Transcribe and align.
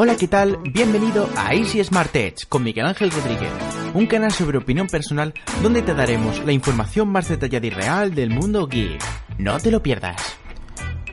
Hola, 0.00 0.16
¿qué 0.16 0.28
tal? 0.28 0.58
Bienvenido 0.62 1.28
a 1.36 1.52
Easy 1.54 1.82
Smart 1.82 2.14
Edge 2.14 2.46
con 2.48 2.62
Miguel 2.62 2.86
Ángel 2.86 3.10
Rodríguez, 3.10 3.50
un 3.94 4.06
canal 4.06 4.30
sobre 4.30 4.58
opinión 4.58 4.86
personal 4.86 5.34
donde 5.60 5.82
te 5.82 5.92
daremos 5.92 6.38
la 6.44 6.52
información 6.52 7.08
más 7.08 7.28
detallada 7.28 7.66
y 7.66 7.70
real 7.70 8.14
del 8.14 8.30
mundo 8.30 8.68
geek. 8.68 9.02
No 9.38 9.58
te 9.58 9.72
lo 9.72 9.82
pierdas. 9.82 10.38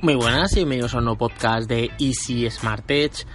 Muy 0.03 0.13
buenas 0.13 0.51
y 0.51 0.57
bienvenidos 0.57 0.93
a 0.93 0.99
un 0.99 1.05
nuevo 1.05 1.17
podcast 1.17 1.67
de 1.67 1.89
Easy 1.97 2.47
Smart 2.51 2.85
Edge. 2.91 3.25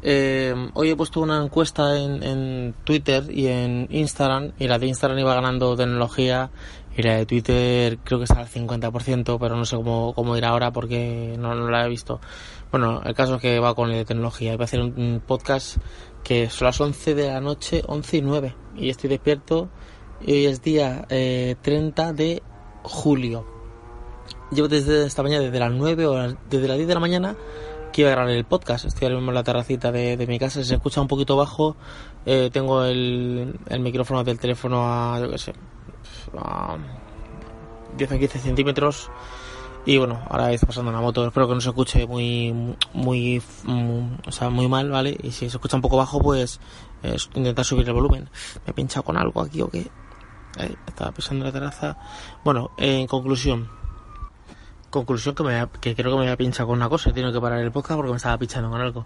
Eh, 0.00 0.54
hoy 0.72 0.88
he 0.88 0.96
puesto 0.96 1.20
una 1.20 1.42
encuesta 1.42 1.98
en, 1.98 2.22
en, 2.22 2.74
Twitter 2.84 3.24
y 3.30 3.48
en 3.48 3.88
Instagram 3.90 4.52
y 4.58 4.68
la 4.68 4.78
de 4.78 4.86
Instagram 4.86 5.18
iba 5.18 5.34
ganando 5.34 5.76
tecnología 5.76 6.50
y 6.96 7.02
la 7.02 7.16
de 7.16 7.26
Twitter 7.26 7.98
creo 8.04 8.20
que 8.20 8.24
está 8.24 8.40
al 8.40 8.48
50%, 8.48 9.38
pero 9.38 9.56
no 9.56 9.64
sé 9.64 9.76
cómo, 9.76 10.12
cómo 10.14 10.36
irá 10.36 10.48
ahora 10.50 10.72
porque 10.72 11.36
no, 11.38 11.54
no, 11.54 11.68
la 11.68 11.84
he 11.84 11.88
visto. 11.88 12.20
Bueno, 12.74 13.02
el 13.04 13.14
caso 13.14 13.36
es 13.36 13.40
que 13.40 13.60
va 13.60 13.72
con 13.76 13.92
de 13.92 14.04
tecnología. 14.04 14.56
Voy 14.56 14.62
a 14.62 14.64
hacer 14.64 14.80
un, 14.80 15.22
podcast 15.24 15.76
que 16.24 16.50
son 16.50 16.66
las 16.66 16.80
11 16.80 17.14
de 17.14 17.28
la 17.28 17.40
noche, 17.40 17.84
11 17.86 18.16
y 18.16 18.20
9, 18.20 18.56
y 18.74 18.90
estoy 18.90 19.10
despierto 19.10 19.68
y 20.20 20.32
hoy 20.32 20.46
es 20.46 20.60
día 20.60 21.06
eh, 21.08 21.54
30 21.62 22.12
de 22.14 22.42
julio. 22.82 23.46
Llevo 24.50 24.66
desde 24.66 25.06
esta 25.06 25.22
mañana, 25.22 25.44
desde 25.44 25.60
las 25.60 25.70
9 25.70 26.04
o 26.04 26.14
desde 26.50 26.66
las 26.66 26.76
10 26.76 26.88
de 26.88 26.94
la 26.94 26.98
mañana, 26.98 27.36
que 27.92 28.00
iba 28.00 28.10
a 28.10 28.14
grabar 28.14 28.32
el 28.32 28.44
podcast. 28.44 28.86
Estoy 28.86 29.04
ahora 29.04 29.18
mismo 29.18 29.30
en 29.30 29.36
la 29.36 29.44
terracita 29.44 29.92
de, 29.92 30.26
mi 30.26 30.40
casa, 30.40 30.64
se 30.64 30.74
escucha 30.74 31.00
un 31.00 31.06
poquito 31.06 31.36
bajo. 31.36 31.76
Eh, 32.26 32.50
tengo 32.52 32.84
el, 32.84 33.56
el, 33.68 33.80
micrófono 33.82 34.24
del 34.24 34.40
teléfono 34.40 34.82
a, 34.84 35.20
yo 35.20 35.30
qué 35.30 35.38
sé, 35.38 35.52
a 36.36 36.76
10 37.96 38.10
a 38.10 38.18
15 38.18 38.38
centímetros. 38.40 39.12
Y 39.86 39.98
bueno, 39.98 40.22
ahora 40.30 40.50
está 40.52 40.66
pasando 40.66 40.90
una 40.90 41.00
moto. 41.00 41.26
Espero 41.26 41.46
que 41.46 41.54
no 41.54 41.60
se 41.60 41.68
escuche 41.68 42.06
muy, 42.06 42.52
muy, 42.94 43.42
muy, 43.64 44.18
o 44.26 44.32
sea, 44.32 44.48
muy 44.48 44.66
mal, 44.66 44.90
¿vale? 44.90 45.16
Y 45.22 45.30
si 45.30 45.50
se 45.50 45.56
escucha 45.56 45.76
un 45.76 45.82
poco 45.82 45.98
bajo, 45.98 46.20
pues 46.20 46.58
eh, 47.02 47.16
intentar 47.34 47.66
subir 47.66 47.86
el 47.86 47.92
volumen. 47.92 48.30
Me 48.64 48.70
he 48.70 48.72
pinchado 48.72 49.02
con 49.02 49.18
algo 49.18 49.42
aquí 49.42 49.60
o 49.60 49.68
qué. 49.68 49.86
Ahí, 50.58 50.74
estaba 50.86 51.12
pisando 51.12 51.44
la 51.44 51.52
terraza. 51.52 51.98
Bueno, 52.44 52.70
eh, 52.78 53.00
en 53.00 53.06
conclusión. 53.06 53.68
Conclusión 54.88 55.34
que, 55.34 55.42
me, 55.42 55.68
que 55.80 55.94
creo 55.94 56.12
que 56.12 56.16
me 56.16 56.22
había 56.22 56.36
pinchado 56.38 56.68
con 56.68 56.78
una 56.78 56.88
cosa. 56.88 57.10
He 57.10 57.12
que 57.12 57.40
parar 57.40 57.58
el 57.58 57.70
podcast 57.70 57.96
porque 57.96 58.10
me 58.10 58.16
estaba 58.16 58.38
pinchando 58.38 58.70
con 58.70 58.80
algo. 58.80 59.04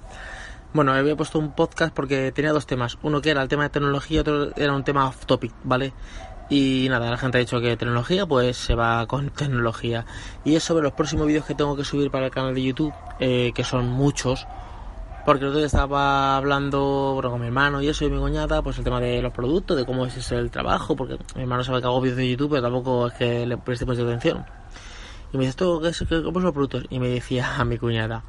Bueno, 0.75 0.93
había 0.93 1.17
puesto 1.17 1.41
un 1.41 1.53
podcast 1.53 1.93
porque 1.93 2.31
tenía 2.31 2.53
dos 2.53 2.67
temas. 2.67 2.99
Uno 3.03 3.21
que 3.21 3.31
era 3.31 3.43
el 3.43 3.49
tema 3.49 3.65
de 3.65 3.71
tecnología, 3.71 4.21
otro 4.21 4.55
era 4.55 4.73
un 4.75 4.85
tema 4.85 5.09
off 5.09 5.27
topic, 5.27 5.53
¿vale? 5.65 5.93
Y 6.51 6.87
nada, 6.89 7.11
la 7.11 7.19
gente 7.19 7.39
ha 7.39 7.41
dicho 7.41 7.61
que 7.61 7.77
tecnología, 7.77 8.25
pues 8.27 8.57
se 8.57 8.75
va 8.75 9.07
con 9.07 9.31
tecnología. 9.37 10.07
Y 10.45 10.57
es 10.57 10.65
sobre 10.65 10.83
los 10.83 10.93
próximos 10.93 11.27
vídeos 11.27 11.45
que 11.45 11.55
tengo 11.55 11.77
que 11.77 11.85
subir 11.85 12.11
para 12.11 12.27
el 12.27 12.33
canal 12.33 12.55
de 12.55 12.63
YouTube, 12.63 12.95
eh, 13.21 13.53
que 13.55 13.65
son 13.65 13.87
muchos. 13.89 14.47
Porque 15.27 15.43
el 15.43 15.49
otro 15.49 15.59
día 15.59 15.67
estaba 15.67 16.39
hablando 16.39 17.13
bueno, 17.15 17.31
con 17.31 17.41
mi 17.41 17.49
hermano 17.49 17.83
y 17.83 17.89
eso 17.89 18.07
y 18.07 18.11
mi 18.11 18.19
cuñada, 18.19 18.63
pues 18.63 18.79
el 18.79 18.85
tema 18.85 18.99
de 18.99 19.21
los 19.21 19.33
productos, 19.33 19.77
de 19.77 19.85
cómo 19.85 20.07
es 20.07 20.33
el 20.33 20.51
trabajo, 20.51 20.97
porque 20.97 21.19
mi 21.35 21.43
hermano 21.43 21.63
sabe 21.65 21.81
que 21.81 21.87
hago 21.87 22.01
vídeos 22.01 22.17
de 22.17 22.31
YouTube, 22.31 22.51
pero 22.51 22.63
tampoco 22.63 23.09
es 23.09 23.13
que 23.13 23.47
le 23.47 23.59
preste 23.59 23.85
mucha 23.85 24.03
atención. 24.03 24.47
Y 25.31 25.37
me 25.37 25.45
dice, 25.45 25.51
¿esto 25.51 25.81
qué 25.81 25.89
es? 25.89 25.99
¿Cómo 25.99 26.35
son 26.35 26.45
los 26.45 26.55
productos? 26.55 26.85
Y 26.89 26.99
me 26.99 27.09
decía 27.09 27.57
a 27.59 27.65
mi 27.67 27.77
cuñada, 27.77 28.25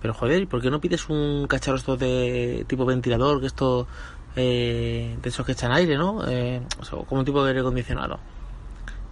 pero 0.00 0.14
joder, 0.14 0.48
¿por 0.48 0.60
qué 0.60 0.70
no 0.70 0.80
pides 0.80 1.08
un 1.08 1.46
cacharro 1.46 1.76
esto 1.76 1.96
de 1.96 2.64
tipo 2.66 2.84
ventilador, 2.84 3.40
que 3.40 3.46
esto 3.46 3.86
eh, 4.36 5.18
de 5.20 5.28
esos 5.28 5.44
que 5.44 5.52
echan 5.52 5.72
aire, 5.72 5.96
¿no? 5.96 6.26
Eh, 6.26 6.60
o 6.80 6.84
sea, 6.84 6.98
como 7.00 7.20
un 7.20 7.24
tipo 7.24 7.42
de 7.42 7.50
aire 7.50 7.60
acondicionado. 7.60 8.18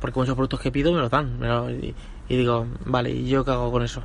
Porque 0.01 0.19
muchos 0.19 0.35
productos 0.35 0.61
que 0.61 0.73
pido 0.73 0.93
me 0.93 1.01
los 1.01 1.11
dan. 1.11 1.39
Y, 2.29 2.37
digo, 2.37 2.67
vale, 2.87 3.11
¿y 3.11 3.29
yo 3.29 3.45
qué 3.45 3.51
hago 3.51 3.71
con 3.71 3.83
eso? 3.83 4.03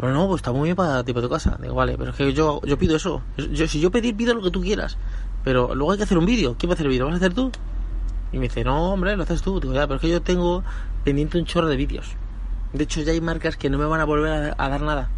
Bueno, 0.00 0.16
no, 0.16 0.26
pues 0.26 0.40
está 0.40 0.50
muy 0.50 0.64
bien 0.64 0.76
para 0.76 1.04
tipo 1.04 1.20
de 1.20 1.28
casa. 1.28 1.56
Digo, 1.60 1.74
vale, 1.74 1.96
pero 1.96 2.10
es 2.10 2.16
que 2.16 2.32
yo, 2.32 2.60
yo 2.64 2.76
pido 2.78 2.96
eso. 2.96 3.22
Yo, 3.36 3.68
si 3.68 3.78
yo 3.78 3.92
pedir, 3.92 4.16
pido 4.16 4.34
lo 4.34 4.42
que 4.42 4.50
tú 4.50 4.60
quieras. 4.60 4.96
Pero 5.44 5.74
luego 5.74 5.92
hay 5.92 5.98
que 5.98 6.04
hacer 6.04 6.18
un 6.18 6.26
vídeo. 6.26 6.56
¿Quién 6.58 6.70
va 6.70 6.72
a 6.72 6.74
hacer 6.74 6.86
el 6.86 6.90
vídeo? 6.90 7.04
¿Lo 7.04 7.10
vas 7.10 7.22
a 7.22 7.24
hacer 7.24 7.34
tú? 7.34 7.52
Y 8.32 8.38
me 8.38 8.48
dice, 8.48 8.64
no, 8.64 8.92
hombre, 8.92 9.16
lo 9.16 9.22
haces 9.22 9.42
tú. 9.42 9.60
Digo, 9.60 9.72
ya, 9.72 9.86
pero 9.86 9.96
es 9.96 10.00
que 10.00 10.08
yo 10.08 10.20
tengo 10.20 10.64
pendiente 11.04 11.38
un 11.38 11.44
chorro 11.44 11.68
de 11.68 11.76
vídeos. 11.76 12.16
De 12.72 12.82
hecho, 12.82 13.00
ya 13.02 13.12
hay 13.12 13.20
marcas 13.20 13.56
que 13.56 13.70
no 13.70 13.78
me 13.78 13.84
van 13.84 14.00
a 14.00 14.04
volver 14.04 14.54
a, 14.58 14.64
a 14.64 14.68
dar 14.68 14.80
nada. 14.80 15.10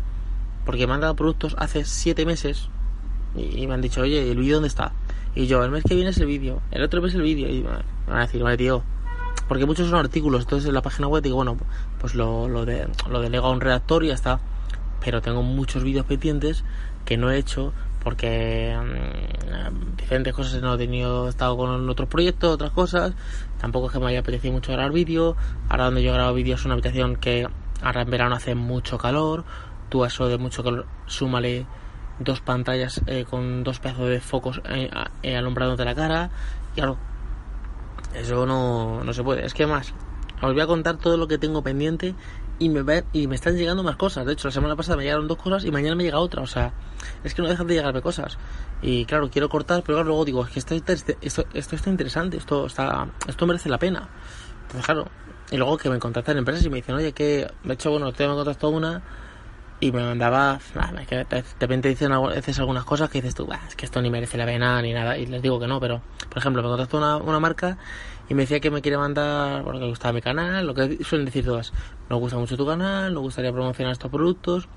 Porque 0.66 0.86
me 0.86 0.92
han 0.92 1.00
dado 1.00 1.16
productos 1.16 1.56
hace 1.58 1.84
7 1.84 2.26
meses 2.26 2.68
y, 3.34 3.62
y 3.62 3.66
me 3.66 3.74
han 3.74 3.80
dicho, 3.80 4.02
oye, 4.02 4.30
¿el 4.30 4.38
vídeo 4.38 4.56
dónde 4.56 4.68
está? 4.68 4.92
Y 5.36 5.46
yo, 5.46 5.62
el 5.62 5.70
mes 5.70 5.84
que 5.84 5.94
viene 5.94 6.10
es 6.10 6.18
el 6.18 6.26
vídeo, 6.26 6.62
el 6.72 6.82
otro 6.82 7.02
mes 7.02 7.14
el 7.14 7.22
vídeo. 7.22 7.48
Y 7.48 7.62
me 7.62 7.68
van 8.08 8.18
a 8.18 8.20
decir, 8.22 8.42
vale, 8.42 8.56
tío. 8.56 8.82
Porque 9.46 9.66
muchos 9.66 9.88
son 9.88 9.98
artículos, 9.98 10.42
entonces 10.42 10.68
en 10.68 10.74
la 10.74 10.82
página 10.82 11.06
web 11.06 11.22
digo, 11.22 11.36
bueno, 11.36 11.56
pues 12.00 12.14
lo, 12.14 12.48
lo, 12.48 12.64
de, 12.64 12.88
lo 13.08 13.20
delego 13.20 13.46
a 13.46 13.50
un 13.50 13.60
redactor 13.60 14.02
y 14.02 14.08
ya 14.08 14.14
está. 14.14 14.40
Pero 15.04 15.20
tengo 15.20 15.42
muchos 15.42 15.84
vídeos 15.84 16.06
pendientes 16.06 16.64
que 17.04 17.16
no 17.16 17.30
he 17.30 17.38
hecho 17.38 17.72
porque 18.02 18.76
mmm, 18.80 19.96
diferentes 19.96 20.32
cosas 20.32 20.62
no 20.62 20.74
he 20.74 20.78
tenido, 20.78 21.26
he 21.26 21.28
estado 21.28 21.56
con 21.56 21.88
otros 21.88 22.08
proyectos, 22.08 22.54
otras 22.54 22.70
cosas. 22.70 23.12
Tampoco 23.60 23.86
es 23.86 23.92
que 23.92 23.98
me 23.98 24.06
haya 24.06 24.20
apetecido 24.20 24.54
mucho 24.54 24.72
grabar 24.72 24.92
vídeo. 24.92 25.36
Ahora 25.68 25.86
donde 25.86 26.02
yo 26.02 26.12
grabo 26.12 26.32
vídeos 26.32 26.60
es 26.60 26.66
una 26.66 26.74
habitación 26.74 27.16
que 27.16 27.46
ahora 27.82 28.02
en 28.02 28.10
verano 28.10 28.36
hace 28.36 28.54
mucho 28.54 28.96
calor. 28.96 29.44
Tú 29.90 30.02
a 30.02 30.06
eso 30.06 30.28
de 30.28 30.38
mucho 30.38 30.64
calor, 30.64 30.86
súmale 31.06 31.66
dos 32.18 32.40
pantallas 32.40 33.02
eh, 33.06 33.24
con 33.28 33.62
dos 33.62 33.80
pedazos 33.80 34.08
de 34.08 34.20
focos 34.20 34.60
eh, 34.68 34.90
eh, 35.22 35.36
alumbrándote 35.36 35.84
la 35.84 35.94
cara. 35.94 36.30
Claro, 36.74 36.96
eso 38.14 38.46
no, 38.46 39.04
no 39.04 39.12
se 39.12 39.22
puede. 39.22 39.44
Es 39.44 39.54
que 39.54 39.66
más, 39.66 39.92
os 40.42 40.52
voy 40.52 40.60
a 40.60 40.66
contar 40.66 40.96
todo 40.96 41.16
lo 41.16 41.28
que 41.28 41.38
tengo 41.38 41.62
pendiente 41.62 42.14
y 42.58 42.68
me, 42.68 43.04
y 43.12 43.26
me 43.26 43.34
están 43.34 43.56
llegando 43.56 43.82
más 43.82 43.96
cosas. 43.96 44.26
De 44.26 44.32
hecho, 44.32 44.48
la 44.48 44.52
semana 44.52 44.76
pasada 44.76 44.96
me 44.96 45.04
llegaron 45.04 45.28
dos 45.28 45.38
cosas 45.38 45.64
y 45.64 45.70
mañana 45.70 45.94
me 45.94 46.04
llega 46.04 46.18
otra. 46.18 46.42
O 46.42 46.46
sea, 46.46 46.72
es 47.24 47.34
que 47.34 47.42
no 47.42 47.48
dejan 47.48 47.66
de 47.66 47.74
llegarme 47.74 48.00
cosas. 48.00 48.38
Y 48.82 49.04
claro, 49.04 49.30
quiero 49.30 49.48
cortar, 49.48 49.82
pero 49.84 50.02
luego 50.04 50.24
digo, 50.24 50.44
es 50.44 50.50
que 50.50 50.58
esto, 50.58 50.74
esto, 50.74 51.44
esto, 51.52 51.76
está 51.76 51.90
interesante, 51.90 52.36
esto, 52.36 52.66
está, 52.66 53.08
esto 53.26 53.46
merece 53.46 53.68
la 53.68 53.78
pena. 53.78 54.08
Entonces, 54.62 54.84
claro, 54.84 55.08
y 55.50 55.56
luego 55.56 55.76
que 55.76 55.90
me 55.90 55.98
contactan 55.98 56.38
empresas 56.38 56.64
y 56.64 56.70
me 56.70 56.76
dicen, 56.76 56.94
oye, 56.94 57.12
que 57.12 57.46
de 57.64 57.74
hecho, 57.74 57.90
bueno, 57.90 58.12
te 58.12 58.26
me 58.26 58.34
contactado 58.34 58.72
una 58.72 59.02
y 59.78 59.92
me 59.92 60.02
mandaba, 60.02 60.58
es 61.00 61.06
que 61.06 61.16
de 61.16 61.44
repente 61.60 61.88
dicen 61.90 62.12
a 62.12 62.16
algunas 62.16 62.84
cosas 62.84 63.10
que 63.10 63.20
dices 63.20 63.34
tú, 63.34 63.46
es 63.68 63.76
que 63.76 63.84
esto 63.84 64.00
ni 64.00 64.08
merece 64.08 64.38
la 64.38 64.46
pena 64.46 64.80
ni 64.80 64.94
nada, 64.94 65.18
y 65.18 65.26
les 65.26 65.42
digo 65.42 65.60
que 65.60 65.66
no, 65.66 65.80
pero 65.80 66.00
por 66.30 66.38
ejemplo, 66.38 66.62
me 66.62 66.68
contactó 66.68 66.96
una, 66.96 67.40
marca 67.40 67.76
y 68.28 68.34
me 68.34 68.42
decía 68.42 68.58
que 68.60 68.70
me 68.70 68.80
quiere 68.80 68.96
mandar, 68.96 69.62
bueno, 69.62 69.78
que 69.78 69.84
le 69.84 69.90
gustaba 69.90 70.14
mi 70.14 70.22
canal, 70.22 70.66
lo 70.66 70.74
que 70.74 71.04
suelen 71.04 71.26
decir 71.26 71.44
todas, 71.44 71.72
nos 72.08 72.18
gusta 72.18 72.38
mucho 72.38 72.56
tu 72.56 72.66
canal, 72.66 73.12
nos 73.12 73.22
gustaría 73.22 73.52
promocionar 73.52 73.92
estos 73.92 74.10
productos 74.10 74.68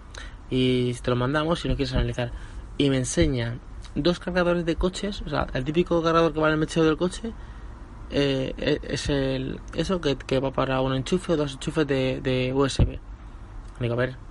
y 0.49 0.93
te 0.95 1.09
lo 1.09 1.15
mandamos 1.15 1.61
si 1.61 1.69
lo 1.69 1.75
quieres 1.75 1.93
analizar. 1.93 2.31
Y 2.77 2.89
me 2.89 2.97
enseña 2.97 3.57
dos 3.95 4.19
cargadores 4.19 4.65
de 4.65 4.75
coches, 4.75 5.21
o 5.25 5.29
sea, 5.29 5.47
el 5.53 5.63
típico 5.63 6.01
cargador 6.03 6.33
que 6.33 6.39
va 6.39 6.47
en 6.47 6.53
el 6.53 6.59
mechero 6.59 6.85
del 6.85 6.97
coche, 6.97 7.31
eh, 8.11 8.79
es 8.83 9.09
el 9.09 9.59
eso 9.75 10.01
que, 10.01 10.17
que 10.17 10.39
va 10.39 10.51
para 10.51 10.81
un 10.81 10.93
enchufe 10.93 11.33
o 11.33 11.37
dos 11.37 11.53
enchufes 11.53 11.87
de, 11.87 12.19
de 12.21 12.53
USB. 12.53 12.99
Digo, 13.79 13.93
a 13.93 13.97
ver, 13.97 14.28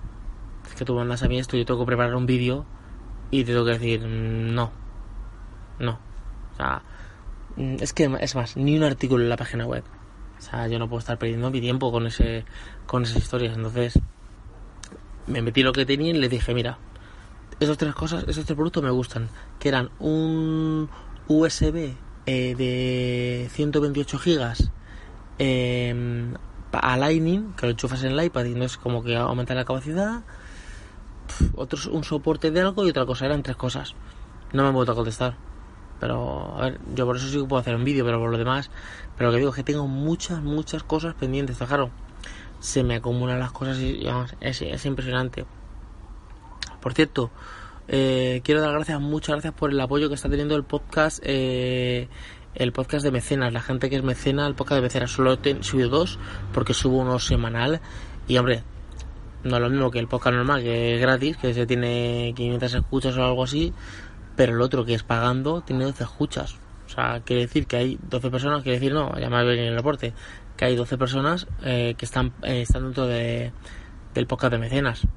es 0.69 0.75
que 0.75 0.85
tú 0.85 0.95
mandas 0.95 1.23
a 1.23 1.27
mí 1.27 1.39
esto, 1.39 1.57
yo 1.57 1.65
tengo 1.65 1.81
que 1.81 1.85
preparar 1.85 2.15
un 2.15 2.25
vídeo 2.25 2.65
y 3.31 3.43
te 3.43 3.51
tengo 3.51 3.65
que 3.65 3.71
decir 3.71 4.01
no, 4.01 4.71
no. 5.79 5.99
O 6.53 6.55
sea, 6.55 6.81
es 7.57 7.93
que 7.93 8.09
es 8.19 8.35
más, 8.35 8.57
ni 8.57 8.77
un 8.77 8.83
artículo 8.83 9.23
en 9.23 9.29
la 9.29 9.37
página 9.37 9.65
web. 9.65 9.83
O 10.37 10.41
sea, 10.41 10.67
yo 10.67 10.79
no 10.79 10.87
puedo 10.87 10.99
estar 10.99 11.17
perdiendo 11.17 11.51
mi 11.51 11.61
tiempo 11.61 11.91
con 11.91 12.07
ese 12.07 12.45
con 12.85 13.03
esas 13.03 13.17
historias. 13.17 13.55
Entonces, 13.55 13.99
me 15.27 15.41
metí 15.41 15.63
lo 15.63 15.73
que 15.73 15.85
tenía 15.85 16.11
y 16.11 16.13
le 16.13 16.29
dije, 16.29 16.53
mira, 16.53 16.77
esas 17.59 17.77
tres 17.77 17.93
cosas, 17.93 18.23
esos 18.27 18.45
tres 18.45 18.55
productos 18.55 18.83
me 18.83 18.89
gustan. 18.89 19.29
Que 19.59 19.69
eran 19.69 19.89
un 19.99 20.89
USB 21.27 21.93
eh, 22.25 22.55
de 22.55 23.49
128 23.51 24.17
gigas 24.17 24.71
eh, 25.39 26.33
a 26.71 26.97
Lightning, 26.97 27.53
que 27.53 27.65
lo 27.65 27.71
enchufas 27.71 28.03
en 28.03 28.11
el 28.11 28.23
iPad 28.23 28.45
y 28.45 28.53
no 28.53 28.63
es 28.63 28.77
como 28.77 29.03
que 29.03 29.17
aumenta 29.17 29.53
la 29.55 29.65
capacidad 29.65 30.23
un 31.91 32.03
soporte 32.03 32.51
de 32.51 32.61
algo 32.61 32.85
y 32.85 32.89
otra 32.89 33.05
cosa, 33.05 33.25
eran 33.25 33.43
tres 33.43 33.57
cosas. 33.57 33.95
No 34.53 34.63
me 34.63 34.69
han 34.69 34.75
vuelto 34.75 34.91
a 34.93 34.95
contestar. 34.95 35.35
Pero, 35.99 36.55
a 36.57 36.61
ver, 36.61 36.79
yo 36.95 37.05
por 37.05 37.17
eso 37.17 37.27
sí 37.27 37.37
que 37.37 37.43
puedo 37.43 37.59
hacer 37.59 37.75
un 37.75 37.83
vídeo, 37.83 38.05
pero 38.05 38.19
por 38.19 38.31
lo 38.31 38.37
demás, 38.37 38.71
pero 39.17 39.31
que 39.31 39.37
digo 39.37 39.51
que 39.51 39.63
tengo 39.63 39.87
muchas, 39.87 40.41
muchas 40.41 40.83
cosas 40.83 41.13
pendientes, 41.13 41.57
claro. 41.57 41.89
Se 42.59 42.83
me 42.83 42.95
acumulan 42.95 43.39
las 43.39 43.51
cosas 43.51 43.77
y 43.79 44.03
vamos, 44.05 44.35
es, 44.39 44.61
es 44.61 44.85
impresionante. 44.85 45.45
Por 46.81 46.93
cierto, 46.93 47.31
eh, 47.87 48.41
quiero 48.43 48.61
dar 48.61 48.71
gracias, 48.73 49.01
muchas 49.01 49.35
gracias 49.35 49.53
por 49.53 49.71
el 49.71 49.79
apoyo 49.79 50.09
que 50.09 50.15
está 50.15 50.29
teniendo 50.29 50.55
el 50.55 50.63
podcast, 50.63 51.19
eh, 51.23 52.07
el 52.55 52.71
podcast 52.71 53.03
de 53.03 53.11
mecenas, 53.11 53.51
la 53.51 53.61
gente 53.61 53.89
que 53.89 53.95
es 53.95 54.03
mecena, 54.03 54.47
el 54.47 54.55
podcast 54.55 54.77
de 54.77 54.81
mecenas. 54.83 55.11
Solo 55.11 55.37
he 55.43 55.63
subido 55.63 55.89
dos, 55.89 56.19
porque 56.53 56.73
subo 56.73 56.97
uno 56.97 57.19
semanal. 57.19 57.81
Y 58.27 58.37
hombre, 58.37 58.63
no 59.43 59.55
es 59.55 59.61
lo 59.61 59.69
mismo 59.69 59.91
que 59.91 59.99
el 59.99 60.07
podcast 60.07 60.35
normal, 60.35 60.61
que 60.61 60.95
es 60.95 61.01
gratis, 61.01 61.37
que 61.37 61.53
se 61.53 61.65
tiene 61.65 62.33
500 62.35 62.73
escuchas 62.73 63.17
o 63.17 63.23
algo 63.23 63.43
así, 63.43 63.73
pero 64.35 64.53
el 64.53 64.61
otro 64.61 64.85
que 64.85 64.93
es 64.93 65.03
pagando 65.03 65.61
tiene 65.61 65.85
12 65.85 66.03
escuchas. 66.03 66.55
O 66.85 66.89
sea, 66.89 67.21
quiere 67.23 67.43
decir 67.43 67.67
que 67.67 67.77
hay 67.77 67.99
12 68.09 68.31
personas, 68.31 68.63
quiere 68.63 68.79
decir, 68.79 68.93
no, 68.93 69.17
ya 69.19 69.29
me 69.29 69.41
en 69.41 69.59
el 69.59 69.75
reporte, 69.75 70.13
que 70.57 70.65
hay 70.65 70.75
12 70.75 70.97
personas 70.97 71.47
eh, 71.63 71.95
que 71.97 72.05
están, 72.05 72.33
eh, 72.43 72.61
están 72.61 72.83
dentro 72.83 73.05
de, 73.05 73.51
del 74.13 74.27
podcast 74.27 74.53
de 74.53 74.57
mecenas. 74.59 75.07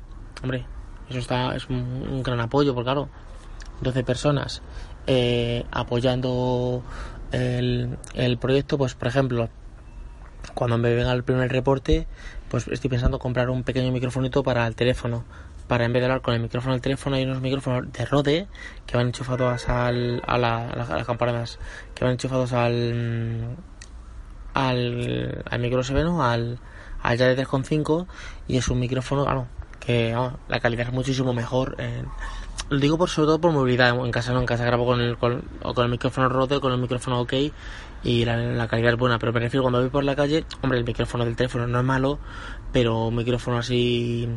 Hombre, 0.42 0.66
eso 1.08 1.18
está 1.18 1.56
es 1.56 1.68
un, 1.68 1.76
un, 1.76 2.22
gran 2.22 2.40
apoyo, 2.40 2.74
porque 2.74 2.86
claro, 2.86 3.08
12 3.80 4.04
personas 4.04 4.62
eh, 5.06 5.64
apoyando 5.70 6.82
el, 7.32 7.96
el 8.14 8.38
proyecto, 8.38 8.78
pues 8.78 8.94
por 8.94 9.08
ejemplo, 9.08 9.48
cuando 10.54 10.78
me 10.78 10.94
venga 10.94 11.12
el 11.12 11.24
primer 11.24 11.50
reporte, 11.50 12.06
pues 12.52 12.68
estoy 12.68 12.90
pensando 12.90 13.18
comprar 13.18 13.48
un 13.48 13.62
pequeño 13.62 13.90
microfonito 13.92 14.42
para 14.42 14.66
el 14.66 14.74
teléfono. 14.74 15.24
Para 15.68 15.86
en 15.86 15.92
vez 15.94 16.02
de 16.02 16.04
hablar 16.04 16.20
con 16.20 16.34
el 16.34 16.40
micrófono 16.40 16.74
del 16.74 16.82
teléfono, 16.82 17.16
hay 17.16 17.24
unos 17.24 17.40
micrófonos 17.40 17.90
de 17.90 18.04
Rode 18.04 18.46
que 18.86 18.94
van 18.94 19.06
enchufados 19.06 19.70
al, 19.70 20.22
a, 20.26 20.36
la, 20.36 20.68
a, 20.68 20.76
las 20.76 21.06
campanas, 21.06 21.58
que 21.94 22.04
van 22.04 22.12
enchufados 22.12 22.52
al, 22.52 23.56
al, 24.52 25.42
al 25.50 25.60
micro 25.60 25.82
seveno, 25.82 26.22
al, 26.22 26.58
al 27.02 27.16
ya 27.16 27.26
de 27.26 27.42
3.5 27.42 28.06
y 28.48 28.58
es 28.58 28.68
un 28.68 28.80
micrófono, 28.80 29.24
claro, 29.24 29.46
que 29.80 30.14
la 30.48 30.60
calidad 30.60 30.88
es 30.88 30.92
muchísimo 30.92 31.32
mejor. 31.32 31.76
Lo 32.70 32.78
digo 32.78 32.96
por 32.96 33.08
sobre 33.08 33.26
todo 33.26 33.40
por 33.40 33.52
movilidad. 33.52 33.94
En 34.04 34.10
casa 34.10 34.32
no, 34.32 34.40
en 34.40 34.46
casa 34.46 34.64
grabo 34.64 34.86
con 34.86 35.00
el, 35.00 35.16
con, 35.16 35.42
con 35.62 35.84
el 35.84 35.90
micrófono 35.90 36.28
Rode, 36.28 36.60
con 36.60 36.72
el 36.72 36.78
micrófono 36.78 37.20
OK 37.20 37.34
y 38.04 38.24
la, 38.24 38.66
calidad 38.68 38.92
es 38.92 38.98
buena. 38.98 39.18
Pero 39.18 39.32
me 39.32 39.40
refiero 39.40 39.62
cuando 39.62 39.80
voy 39.80 39.90
por 39.90 40.04
la 40.04 40.16
calle, 40.16 40.44
hombre, 40.62 40.78
el 40.78 40.84
micrófono 40.84 41.24
del 41.24 41.36
teléfono 41.36 41.66
no 41.66 41.78
es 41.78 41.84
malo, 41.84 42.18
pero 42.72 43.08
un 43.08 43.16
micrófono 43.16 43.58
así 43.58 44.28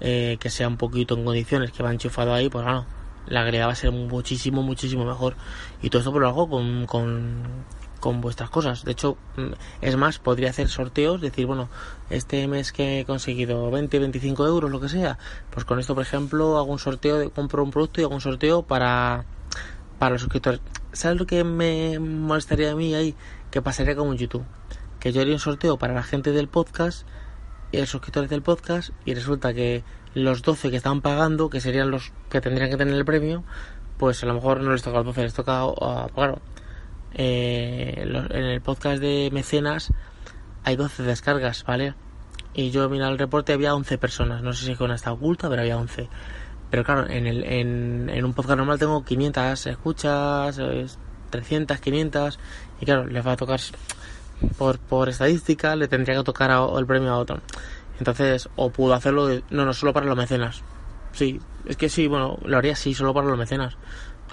eh, 0.00 0.36
que 0.40 0.50
sea 0.50 0.68
un 0.68 0.76
poquito 0.76 1.16
en 1.16 1.24
condiciones, 1.24 1.72
que 1.72 1.82
va 1.82 1.92
enchufado 1.92 2.34
ahí, 2.34 2.48
pues 2.48 2.64
bueno, 2.64 2.86
la 3.26 3.44
calidad 3.44 3.68
va 3.68 3.72
a 3.72 3.76
ser 3.76 3.90
muchísimo, 3.90 4.62
muchísimo 4.62 5.04
mejor. 5.04 5.34
Y 5.82 5.90
todo 5.90 6.00
esto 6.00 6.12
por 6.12 6.22
lo 6.22 6.28
hago 6.28 6.48
con, 6.48 6.86
con, 6.86 7.42
con 8.00 8.20
vuestras 8.20 8.50
cosas. 8.50 8.84
De 8.84 8.92
hecho, 8.92 9.16
mm, 9.36 9.52
es 9.80 9.96
más, 9.96 10.18
podría 10.18 10.50
hacer 10.50 10.68
sorteos, 10.68 11.20
decir, 11.20 11.46
bueno, 11.46 11.68
este 12.10 12.46
mes 12.48 12.72
que 12.72 13.00
he 13.00 13.04
conseguido 13.04 13.70
20, 13.70 13.98
25 13.98 14.46
euros, 14.46 14.70
lo 14.70 14.80
que 14.80 14.88
sea, 14.88 15.18
pues 15.50 15.64
con 15.64 15.78
esto, 15.78 15.94
por 15.94 16.02
ejemplo, 16.02 16.58
hago 16.58 16.72
un 16.72 16.78
sorteo, 16.78 17.18
de, 17.18 17.30
compro 17.30 17.62
un 17.62 17.70
producto 17.70 18.00
y 18.00 18.04
hago 18.04 18.14
un 18.14 18.20
sorteo 18.20 18.62
para, 18.62 19.24
para 19.98 20.12
los 20.12 20.22
suscriptores. 20.22 20.60
¿Sabes 20.92 21.18
lo 21.18 21.26
que 21.26 21.44
me 21.44 21.98
molestaría 21.98 22.72
a 22.72 22.74
mí 22.74 22.94
ahí? 22.94 23.14
Que 23.50 23.62
pasaría 23.62 23.94
como 23.94 24.12
en 24.12 24.18
YouTube. 24.18 24.44
Que 25.00 25.12
yo 25.12 25.20
haría 25.20 25.34
un 25.34 25.40
sorteo 25.40 25.76
para 25.78 25.94
la 25.94 26.02
gente 26.02 26.32
del 26.32 26.48
podcast 26.48 27.06
y 27.70 27.78
los 27.78 27.88
suscriptores 27.88 28.30
del 28.30 28.42
podcast 28.42 28.90
y 29.04 29.14
resulta 29.14 29.52
que 29.52 29.84
los 30.14 30.42
12 30.42 30.70
que 30.70 30.76
están 30.76 31.00
pagando, 31.00 31.50
que 31.50 31.60
serían 31.60 31.90
los 31.90 32.12
que 32.30 32.40
tendrían 32.40 32.70
que 32.70 32.76
tener 32.76 32.94
el 32.94 33.04
premio, 33.04 33.44
pues 33.98 34.22
a 34.22 34.26
lo 34.26 34.34
mejor 34.34 34.60
no 34.60 34.72
les 34.72 34.82
toca 34.82 34.98
a 34.98 35.00
los 35.00 35.06
12, 35.06 35.22
les 35.22 35.34
toca 35.34 35.62
a, 35.62 36.08
claro, 36.14 36.40
eh, 37.14 37.94
en 37.96 38.44
el 38.44 38.60
podcast 38.60 39.00
de 39.00 39.30
mecenas 39.32 39.92
hay 40.64 40.76
12 40.76 41.02
descargas, 41.02 41.64
¿vale? 41.64 41.94
Y 42.54 42.70
yo 42.70 42.88
mira 42.88 43.08
el 43.08 43.18
reporte 43.18 43.52
había 43.52 43.74
11 43.74 43.98
personas, 43.98 44.42
no 44.42 44.52
sé 44.52 44.66
si 44.66 44.74
con 44.74 44.90
esta 44.90 45.12
oculta, 45.12 45.48
pero 45.48 45.62
había 45.62 45.76
11. 45.76 46.08
Pero 46.70 46.84
claro, 46.84 47.08
en, 47.08 47.26
el, 47.26 47.44
en, 47.44 48.24
un 48.24 48.34
podcast 48.34 48.58
normal 48.58 48.78
tengo 48.78 49.04
500 49.04 49.66
escuchas, 49.66 50.60
300, 51.30 51.78
500, 51.78 52.38
y 52.80 52.84
claro, 52.84 53.06
les 53.06 53.26
va 53.26 53.32
a 53.32 53.36
tocar 53.36 53.60
por, 54.58 54.78
por 54.78 55.08
estadística, 55.08 55.76
le 55.76 55.88
tendría 55.88 56.16
que 56.16 56.24
tocar 56.24 56.50
el 56.76 56.86
premio 56.86 57.12
a 57.12 57.18
otro. 57.18 57.40
Entonces, 57.98 58.48
o 58.56 58.70
puedo 58.70 58.94
hacerlo, 58.94 59.28
no, 59.50 59.64
no, 59.64 59.72
solo 59.72 59.92
para 59.92 60.06
los 60.06 60.16
mecenas. 60.16 60.62
Sí, 61.12 61.40
es 61.64 61.76
que 61.76 61.88
sí, 61.88 62.06
bueno, 62.06 62.38
lo 62.44 62.58
haría 62.58 62.76
sí, 62.76 62.94
solo 62.94 63.14
para 63.14 63.26
los 63.26 63.38
mecenas. 63.38 63.76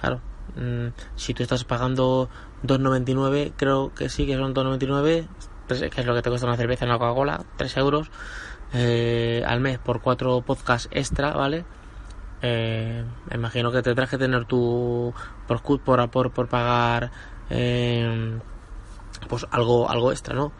Claro, 0.00 0.20
mm, 0.56 0.88
si 1.16 1.34
tú 1.34 1.42
estás 1.42 1.64
pagando 1.64 2.28
2,99, 2.64 3.52
creo 3.56 3.92
que 3.94 4.08
sí, 4.08 4.26
que 4.26 4.36
son 4.36 4.54
2,99, 4.54 5.26
pues, 5.66 5.80
que 5.80 6.00
es 6.00 6.06
lo 6.06 6.14
que 6.14 6.22
te 6.22 6.30
cuesta 6.30 6.46
una 6.46 6.56
cerveza 6.56 6.84
en 6.84 6.90
la 6.90 6.98
Coca-Cola, 6.98 7.44
3 7.56 7.76
euros 7.78 8.10
eh, 8.72 9.42
al 9.46 9.60
mes 9.60 9.78
por 9.78 10.00
4 10.00 10.42
podcasts 10.42 10.88
extra, 10.92 11.32
¿vale? 11.32 11.64
Eh, 12.42 13.04
imagino 13.34 13.72
que 13.72 13.82
tendrás 13.82 14.10
que 14.10 14.18
tener 14.18 14.44
tu 14.44 15.12
por 15.46 15.62
por, 15.80 16.10
por, 16.10 16.30
por 16.30 16.48
pagar 16.48 17.10
eh, 17.48 18.38
pues 19.28 19.46
algo 19.50 19.88
algo 19.88 20.12
extra, 20.12 20.34
¿no? 20.34 20.52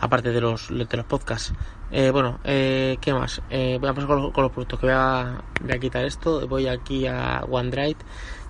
Aparte 0.00 0.30
de 0.30 0.40
los 0.40 0.68
de 0.68 0.96
los 0.96 1.06
podcasts. 1.06 1.52
Eh, 1.90 2.10
bueno, 2.10 2.40
eh, 2.44 2.96
¿qué 3.00 3.12
más? 3.12 3.42
Eh, 3.50 3.76
voy 3.80 3.88
a 3.90 3.94
pasar 3.94 4.08
con 4.08 4.22
los, 4.22 4.32
con 4.32 4.42
los 4.42 4.52
productos 4.52 4.80
que 4.80 4.86
voy 4.86 4.94
a, 4.96 5.42
voy 5.60 5.72
a 5.72 5.78
quitar 5.78 6.04
esto. 6.04 6.46
Voy 6.48 6.66
aquí 6.66 7.06
a 7.06 7.44
OneDrive. 7.48 7.96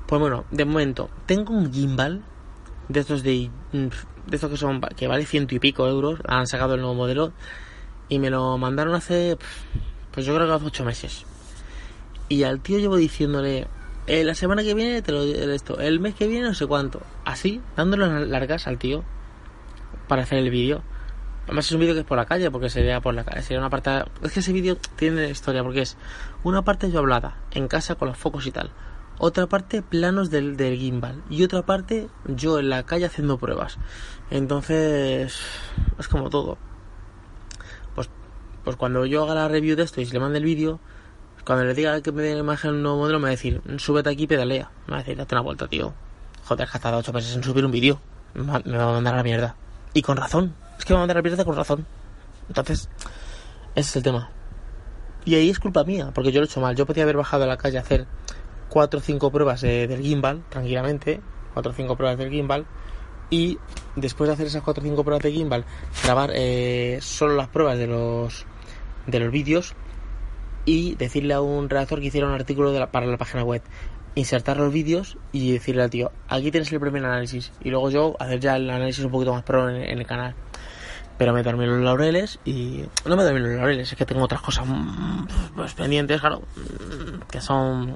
Pues 0.07 0.21
bueno, 0.21 0.45
de 0.51 0.65
momento 0.65 1.11
tengo 1.27 1.55
un 1.55 1.73
gimbal 1.73 2.23
de 2.89 3.01
estos 3.01 3.23
de, 3.23 3.51
de 3.73 3.91
estos 4.37 4.51
que 4.51 4.57
son 4.57 4.81
que 4.97 5.07
vale 5.07 5.25
ciento 5.25 5.55
y 5.55 5.59
pico 5.59 5.87
euros. 5.87 6.21
Han 6.27 6.47
sacado 6.47 6.75
el 6.75 6.81
nuevo 6.81 6.95
modelo 6.95 7.33
y 8.09 8.19
me 8.19 8.31
lo 8.31 8.59
mandaron 8.59 8.95
hace 8.95 9.39
pues 10.13 10.27
yo 10.27 10.35
creo 10.35 10.47
que 10.47 10.53
hace 10.55 10.67
ocho 10.67 10.85
meses. 10.85 11.25
Y 12.29 12.45
al 12.45 12.61
tío 12.61 12.79
llevo 12.79 12.97
diciéndole 12.97 13.67
eh, 14.07 14.25
la 14.25 14.35
semana 14.35 14.63
que 14.63 14.75
viene 14.75 15.03
te 15.03 15.13
lo 15.13 15.23
esto, 15.23 15.79
el 15.81 16.01
mes 16.01 16.15
que 16.15 16.27
viene 16.27 16.47
no 16.47 16.55
sé 16.55 16.67
cuánto, 16.67 17.01
así 17.25 17.61
dándole 17.77 18.27
largas 18.27 18.67
al 18.67 18.79
tío 18.79 19.05
para 20.09 20.23
hacer 20.23 20.39
el 20.39 20.51
vídeo. 20.51 20.83
Además 21.45 21.67
es 21.67 21.73
un 21.73 21.81
vídeo 21.81 21.95
que 21.95 22.01
es 22.01 22.07
por 22.07 22.17
la 22.17 22.25
calle, 22.25 22.53
porque 22.53 22.71
sería 22.71 23.01
por 23.01 23.15
la 23.15 23.25
calle, 23.25 23.43
sería 23.43 23.59
una 23.59 23.69
parte... 23.69 24.05
Es 24.23 24.31
que 24.31 24.41
ese 24.41 24.53
vídeo 24.53 24.77
tiene 24.95 25.29
historia, 25.29 25.65
porque 25.65 25.83
es 25.83 25.97
una 26.45 26.63
parte 26.63 26.89
yo 26.89 27.01
hablada, 27.01 27.37
en 27.51 27.67
casa 27.67 27.97
con 27.97 28.07
los 28.07 28.17
focos 28.17 28.47
y 28.47 28.53
tal 28.53 28.71
otra 29.25 29.47
parte 29.47 29.83
planos 29.83 30.31
del, 30.31 30.57
gimbal 30.59 31.23
y 31.31 31.45
otra 31.45 31.63
parte 31.63 32.09
yo 32.27 32.59
en 32.59 32.69
la 32.69 32.83
calle 32.83 33.05
haciendo 33.05 33.39
pruebas. 33.39 33.79
Entonces 34.31 35.39
es 35.97 36.09
como 36.09 36.29
todo. 36.29 36.59
Pues, 37.95 38.11
pues 38.65 38.75
cuando 38.75 39.07
yo 39.07 39.23
haga 39.23 39.37
la 39.37 39.47
review 39.47 39.77
de 39.77 39.85
esto 39.85 40.01
y 40.01 40.07
se 40.07 40.13
le 40.13 40.19
mande 40.19 40.39
el 40.39 40.45
vídeo, 40.45 40.81
cuando 41.45 41.65
le 41.65 41.73
diga 41.73 42.01
que 42.01 42.11
me 42.11 42.21
dé 42.21 42.35
la 42.35 42.41
imagen 42.41 42.73
un 42.73 42.83
nuevo 42.83 42.99
modelo, 42.99 43.21
me 43.21 43.23
va 43.23 43.29
a 43.29 43.31
decir, 43.31 43.63
súbete 43.79 44.11
aquí 44.11 44.25
y 44.25 44.27
pedalea. 44.27 44.73
Me 44.87 44.91
va 44.91 44.97
a 44.97 45.03
decir, 45.03 45.17
date 45.17 45.37
una 45.37 45.43
vuelta, 45.43 45.69
tío. 45.69 45.95
Joder, 46.45 46.67
has 46.67 46.73
gastado 46.73 46.99
8 46.99 47.13
meses 47.13 47.37
en 47.37 47.45
subir 47.45 47.65
un 47.65 47.71
vídeo. 47.71 48.01
Me 48.35 48.43
va 48.43 48.89
a 48.89 48.93
mandar 48.93 49.15
a 49.15 49.19
la 49.19 49.23
mierda. 49.23 49.55
Y 49.95 50.03
con 50.03 50.17
razón. 50.17 50.53
Es 50.81 50.85
que 50.85 50.95
me 50.95 50.97
va 50.97 51.03
a 51.03 51.03
mandar 51.03 51.19
a 51.19 51.21
la 51.21 51.23
mierda 51.23 51.45
con 51.45 51.55
razón. 51.55 51.87
Entonces, 52.49 52.89
ese 53.77 53.89
es 53.89 53.97
el 53.97 54.03
tema. 54.03 54.31
Y 55.25 55.37
ahí 55.37 55.49
es 55.49 55.61
culpa 55.61 55.85
mía, 55.85 56.11
porque 56.13 56.33
yo 56.33 56.41
lo 56.41 56.47
he 56.47 56.49
hecho 56.49 56.61
mal. 56.61 56.75
Yo 56.75 56.87
podía 56.87 57.05
haber 57.05 57.17
bajado 57.17 57.45
a 57.45 57.47
la 57.47 57.57
calle 57.57 57.79
a 57.79 57.83
hacer 57.83 58.09
4 58.73 59.01
o 59.01 59.03
5 59.03 59.31
pruebas 59.31 59.61
del 59.61 60.01
gimbal, 60.01 60.45
tranquilamente, 60.49 61.21
4 61.53 61.73
o 61.73 61.75
5 61.75 61.95
pruebas 61.95 62.17
del 62.17 62.31
gimbal, 62.31 62.65
y 63.29 63.59
después 63.97 64.29
de 64.29 64.35
hacer 64.35 64.47
esas 64.47 64.63
4 64.63 64.83
o 64.83 64.87
5 64.87 65.05
pruebas 65.05 65.23
de 65.23 65.31
gimbal, 65.31 65.67
grabar 66.03 66.31
eh, 66.35 66.99
solo 67.03 67.37
las 67.37 67.49
pruebas 67.49 67.77
de 67.77 67.87
los, 67.87 68.47
de 69.07 69.21
los 69.21 69.31
vídeos 69.31 69.75
y 70.65 70.95
decirle 70.95 71.35
a 71.35 71.43
un 71.43 71.69
redactor 71.69 72.01
que 72.01 72.07
hiciera 72.07 72.27
un 72.27 72.33
artículo 72.33 72.73
para 72.91 73.05
la 73.05 73.19
página 73.19 73.45
web, 73.45 73.61
insertar 74.15 74.57
los 74.57 74.73
vídeos 74.73 75.19
y 75.33 75.53
decirle 75.53 75.83
al 75.83 75.91
tío, 75.91 76.11
aquí 76.29 76.51
tienes 76.51 76.73
el 76.73 76.81
primer 76.81 77.05
análisis, 77.05 77.53
y 77.63 77.69
luego 77.69 77.91
yo 77.91 78.17
hacer 78.21 78.41
ya 78.41 78.57
el 78.57 78.71
análisis 78.71 79.05
un 79.05 79.11
poquito 79.11 79.35
más 79.35 79.43
pro 79.43 79.69
en, 79.69 79.83
el 79.83 80.07
canal 80.07 80.35
pero 81.23 81.33
me 81.33 81.45
dormí 81.45 81.67
los 81.67 81.81
laureles 81.81 82.41
y 82.45 82.85
no 83.05 83.15
me 83.15 83.23
dormí 83.23 83.39
los 83.39 83.51
laureles, 83.51 83.93
es 83.93 83.97
que 83.97 84.05
tengo 84.05 84.25
otras 84.25 84.43
cosas 84.43 84.67
mm, 84.67 85.27
pues, 85.55 85.73
pendientes, 85.73 86.21
claro, 86.21 86.41
mm, 86.41 87.29
que 87.31 87.41
son 87.41 87.93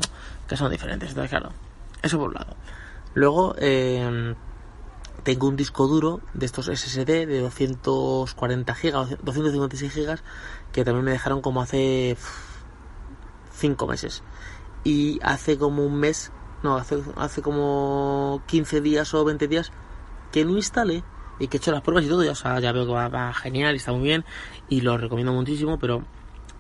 que 0.47 0.57
son 0.57 0.71
diferentes. 0.71 1.09
Entonces, 1.09 1.31
claro, 1.31 1.49
eso 2.03 2.19
por 2.21 2.29
un 2.29 2.35
lado. 2.35 2.55
Luego, 3.15 3.57
eh, 3.59 4.33
tengo 5.25 5.49
un 5.49 5.57
disco 5.57 5.89
duro 5.89 6.21
de 6.35 6.47
estos 6.47 6.69
SSD 6.69 7.27
de 7.27 7.41
240 7.41 8.75
gigas, 8.77 9.17
256 9.21 9.93
gigas, 9.93 10.23
que 10.71 10.85
también 10.85 11.05
me 11.05 11.11
dejaron 11.11 11.43
como 11.43 11.63
hace 11.63 12.17
5 13.55 13.89
meses. 13.89 14.23
Y 14.85 15.19
hace 15.21 15.59
como 15.59 15.85
un 15.85 15.99
mes, 15.99 16.31
no, 16.63 16.77
hace, 16.77 17.03
hace 17.17 17.43
como 17.43 18.41
15 18.47 18.81
días 18.83 19.13
o 19.15 19.25
20 19.25 19.49
días 19.49 19.73
que 20.31 20.45
no 20.45 20.53
instalé 20.53 21.03
y 21.39 21.49
que 21.49 21.57
he 21.57 21.59
hecho 21.59 21.73
las 21.73 21.83
pruebas 21.83 22.05
y 22.05 22.09
todo, 22.09 22.25
ya, 22.25 22.33
ya 22.61 22.73
veo 22.73 22.87
que 22.87 22.93
va, 22.93 23.33
genial 23.35 23.75
y 23.75 23.77
está 23.79 23.93
muy 23.93 24.03
bien 24.03 24.25
y 24.69 24.81
lo 24.81 24.97
recomiendo 24.99 25.33
muchísimo, 25.33 25.79
pero 25.79 26.05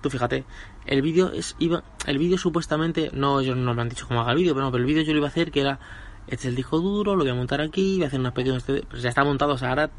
tú 0.01 0.11
fíjate, 0.11 0.45
el 0.87 1.03
vídeo 1.03 1.33
es 1.33 1.57
iba 1.59 1.83
el 2.07 2.19
vídeo 2.19 2.39
supuestamente 2.39 3.11
no 3.13 3.41
ellos 3.41 3.57
no 3.57 3.75
me 3.75 3.83
han 3.83 3.89
dicho 3.89 4.07
cómo 4.07 4.21
haga 4.21 4.33
el 4.33 4.39
vídeo 4.39 4.55
pero, 4.55 4.71
pero 4.71 4.81
el 4.83 4.87
vídeo 4.87 5.03
yo 5.03 5.13
lo 5.13 5.19
iba 5.19 5.27
a 5.27 5.31
hacer 5.31 5.51
que 5.51 5.61
era 5.61 5.79
este 6.27 6.35
es 6.35 6.45
el 6.47 6.57
disco 6.57 6.79
duro 6.79 7.17
lo 7.17 7.25
voy 7.25 7.31
a 7.31 7.35
montar 7.35 7.61
aquí 7.61 7.97
voy 7.97 8.05
a 8.05 8.07
hacer 8.07 8.21
unos 8.21 8.33
pequeños 8.33 8.63
pues 8.63 9.03
ya 9.03 9.09
está 9.09 9.25
montado 9.25 9.55
o 9.55 9.67
ahora 9.67 9.91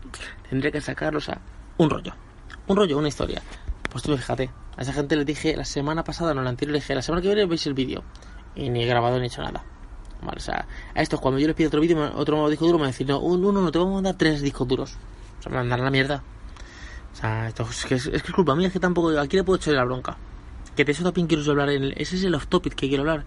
tendré 0.49 0.71
que 0.71 0.81
sacarlo 0.81 1.17
o 1.17 1.21
sea 1.21 1.41
un 1.77 1.89
rollo 1.89 2.13
un 2.67 2.75
rollo 2.75 2.97
una 2.97 3.07
historia. 3.07 3.41
Pues 3.91 4.03
tú 4.03 4.15
fíjate 4.15 4.49
a 4.75 4.81
esa 4.81 4.93
gente 4.93 5.15
le 5.15 5.25
dije 5.25 5.55
la 5.55 5.65
semana 5.65 6.03
pasada 6.03 6.33
no 6.33 6.41
la 6.41 6.49
anterior 6.49 6.73
le 6.73 6.79
dije 6.79 6.95
la 6.95 7.01
semana 7.01 7.21
que 7.21 7.27
viene 7.27 7.45
veis 7.45 7.65
el 7.67 7.73
vídeo 7.73 8.03
y 8.55 8.69
ni 8.69 8.83
he 8.83 8.87
grabado 8.87 9.17
ni 9.17 9.23
he 9.23 9.27
hecho 9.27 9.41
nada 9.41 9.63
vale 10.21 10.37
o 10.37 10.41
sea 10.41 10.67
a 10.95 11.01
estos 11.01 11.19
cuando 11.19 11.39
yo 11.39 11.47
les 11.47 11.55
pido 11.55 11.67
otro 11.67 11.81
vídeo 11.81 12.11
otro 12.15 12.49
disco 12.49 12.65
duro 12.65 12.79
me 12.79 12.87
decir 12.87 13.07
no 13.07 13.19
uno 13.19 13.51
no 13.51 13.71
te 13.71 13.77
vamos 13.77 13.93
a 13.93 13.95
mandar 13.95 14.15
tres 14.17 14.41
discos 14.41 14.67
duros 14.67 14.97
o 15.39 15.43
sea 15.43 15.51
me 15.51 15.57
mandarán 15.57 15.85
la 15.85 15.91
mierda 15.91 16.23
o 17.13 17.15
sea 17.15 17.47
esto 17.47 17.67
es 17.69 17.85
que 17.85 17.95
es, 17.95 18.23
culpa 18.33 18.55
mía 18.55 18.67
es 18.67 18.73
que 18.73 18.79
tampoco 18.79 19.17
aquí 19.19 19.37
le 19.37 19.43
puedo 19.43 19.57
echar 19.57 19.73
la 19.73 19.83
bronca 19.83 20.17
que 20.77 20.85
de 20.85 20.91
eso 20.91 21.03
también 21.03 21.27
quiero 21.27 21.43
hablar. 21.51 21.69
En 21.71 21.91
ese 21.97 22.15
es 22.15 22.23
el 22.23 22.35
off 22.35 22.47
topic 22.47 22.75
que 22.75 22.87
quiero 22.87 23.01
hablar. 23.01 23.25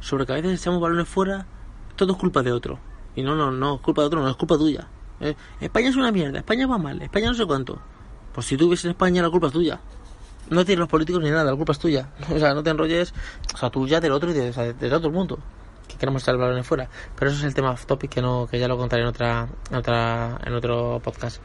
Sobre 0.00 0.26
que 0.26 0.32
a 0.32 0.34
veces 0.34 0.60
echamos 0.60 0.80
balones 0.80 1.08
fuera, 1.08 1.46
todo 1.96 2.12
es 2.12 2.18
culpa 2.18 2.42
de 2.42 2.52
otro. 2.52 2.78
Y 3.14 3.22
no, 3.22 3.36
no, 3.36 3.52
no, 3.52 3.76
es 3.76 3.80
culpa 3.80 4.02
de 4.02 4.08
otro, 4.08 4.20
no, 4.20 4.28
es 4.28 4.36
culpa 4.36 4.58
tuya. 4.58 4.88
Eh, 5.20 5.34
España 5.60 5.88
es 5.88 5.96
una 5.96 6.12
mierda, 6.12 6.38
España 6.38 6.66
va 6.66 6.76
mal, 6.76 7.00
España 7.00 7.28
no 7.28 7.34
sé 7.34 7.46
cuánto. 7.46 7.78
Pues 8.34 8.46
si 8.46 8.56
tú 8.56 8.68
ves 8.68 8.84
en 8.84 8.90
España, 8.90 9.22
la 9.22 9.30
culpa 9.30 9.46
es 9.46 9.52
tuya. 9.52 9.80
No 10.50 10.64
tienes 10.64 10.80
los 10.80 10.88
políticos 10.88 11.22
ni 11.22 11.30
nada, 11.30 11.44
la 11.44 11.56
culpa 11.56 11.72
es 11.72 11.78
tuya. 11.78 12.10
O 12.34 12.38
sea, 12.38 12.52
no 12.52 12.62
te 12.62 12.70
enrolles, 12.70 13.14
o 13.54 13.56
sea, 13.56 13.70
tú 13.70 13.86
ya 13.86 14.00
del 14.00 14.12
otro 14.12 14.30
y 14.30 14.34
de, 14.34 14.50
o 14.50 14.52
sea, 14.52 14.64
de 14.64 14.88
todo 14.90 15.06
el 15.06 15.12
mundo. 15.12 15.38
Que 15.88 15.96
queremos 15.96 16.22
echar 16.22 16.34
el 16.34 16.40
balón 16.40 16.62
fuera. 16.64 16.88
Pero 17.16 17.30
eso 17.30 17.40
es 17.40 17.44
el 17.44 17.54
tema 17.54 17.72
off 17.72 17.86
topic 17.86 18.10
que 18.10 18.22
no 18.22 18.46
que 18.46 18.58
ya 18.58 18.68
lo 18.68 18.76
contaré 18.76 19.02
en 19.02 19.08
otra 19.08 19.48
en 19.70 19.76
otra 19.76 20.38
en 20.44 20.54
otro 20.54 21.00
podcast. 21.02 21.40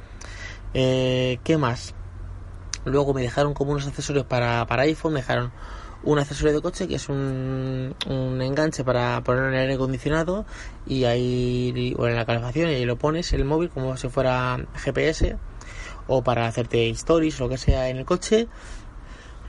Eh, 0.73 1.39
¿Qué 1.43 1.57
más? 1.57 1.95
Luego 2.85 3.13
me 3.13 3.21
dejaron 3.21 3.53
como 3.53 3.71
unos 3.71 3.87
accesorios 3.87 4.25
para, 4.25 4.65
para 4.65 4.83
iPhone, 4.83 5.13
me 5.13 5.21
dejaron 5.21 5.51
un 6.03 6.19
accesorio 6.19 6.53
de 6.53 6.61
coche 6.61 6.87
que 6.87 6.95
es 6.95 7.07
un, 7.07 7.95
un 8.07 8.41
enganche 8.41 8.83
para 8.83 9.23
poner 9.23 9.45
en 9.45 9.53
el 9.53 9.59
aire 9.61 9.73
acondicionado 9.75 10.45
y 10.85 11.05
ahí 11.05 11.95
o 11.97 12.07
en 12.07 12.15
la 12.15 12.25
calefacción 12.25 12.69
y 12.69 12.73
ahí 12.73 12.85
lo 12.85 12.97
pones 12.97 13.31
el 13.33 13.45
móvil 13.45 13.69
como 13.69 13.95
si 13.95 14.09
fuera 14.09 14.59
GPS 14.75 15.37
o 16.07 16.21
para 16.21 16.47
hacerte 16.47 16.89
stories 16.89 17.39
o 17.39 17.45
lo 17.45 17.49
que 17.49 17.57
sea 17.57 17.89
en 17.89 17.97
el 17.97 18.05
coche 18.05 18.47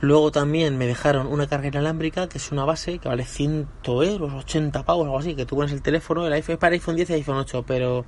luego 0.05 0.31
también 0.31 0.77
me 0.77 0.85
dejaron 0.85 1.27
una 1.27 1.47
carga 1.47 1.67
inalámbrica 1.67 2.29
que 2.29 2.37
es 2.37 2.51
una 2.51 2.63
base 2.63 2.99
que 2.99 3.09
vale 3.09 3.25
100 3.25 3.67
euros 3.85 4.33
80 4.33 4.83
pavos 4.83 5.05
algo 5.05 5.17
así 5.17 5.35
que 5.35 5.45
tú 5.45 5.55
pones 5.55 5.71
el 5.71 5.81
teléfono 5.81 6.25
el 6.27 6.33
iPhone 6.33 6.57
para 6.57 6.73
iPhone 6.73 6.95
10 6.95 7.09
y 7.09 7.13
iPhone 7.13 7.37
8 7.37 7.63
pero 7.65 8.05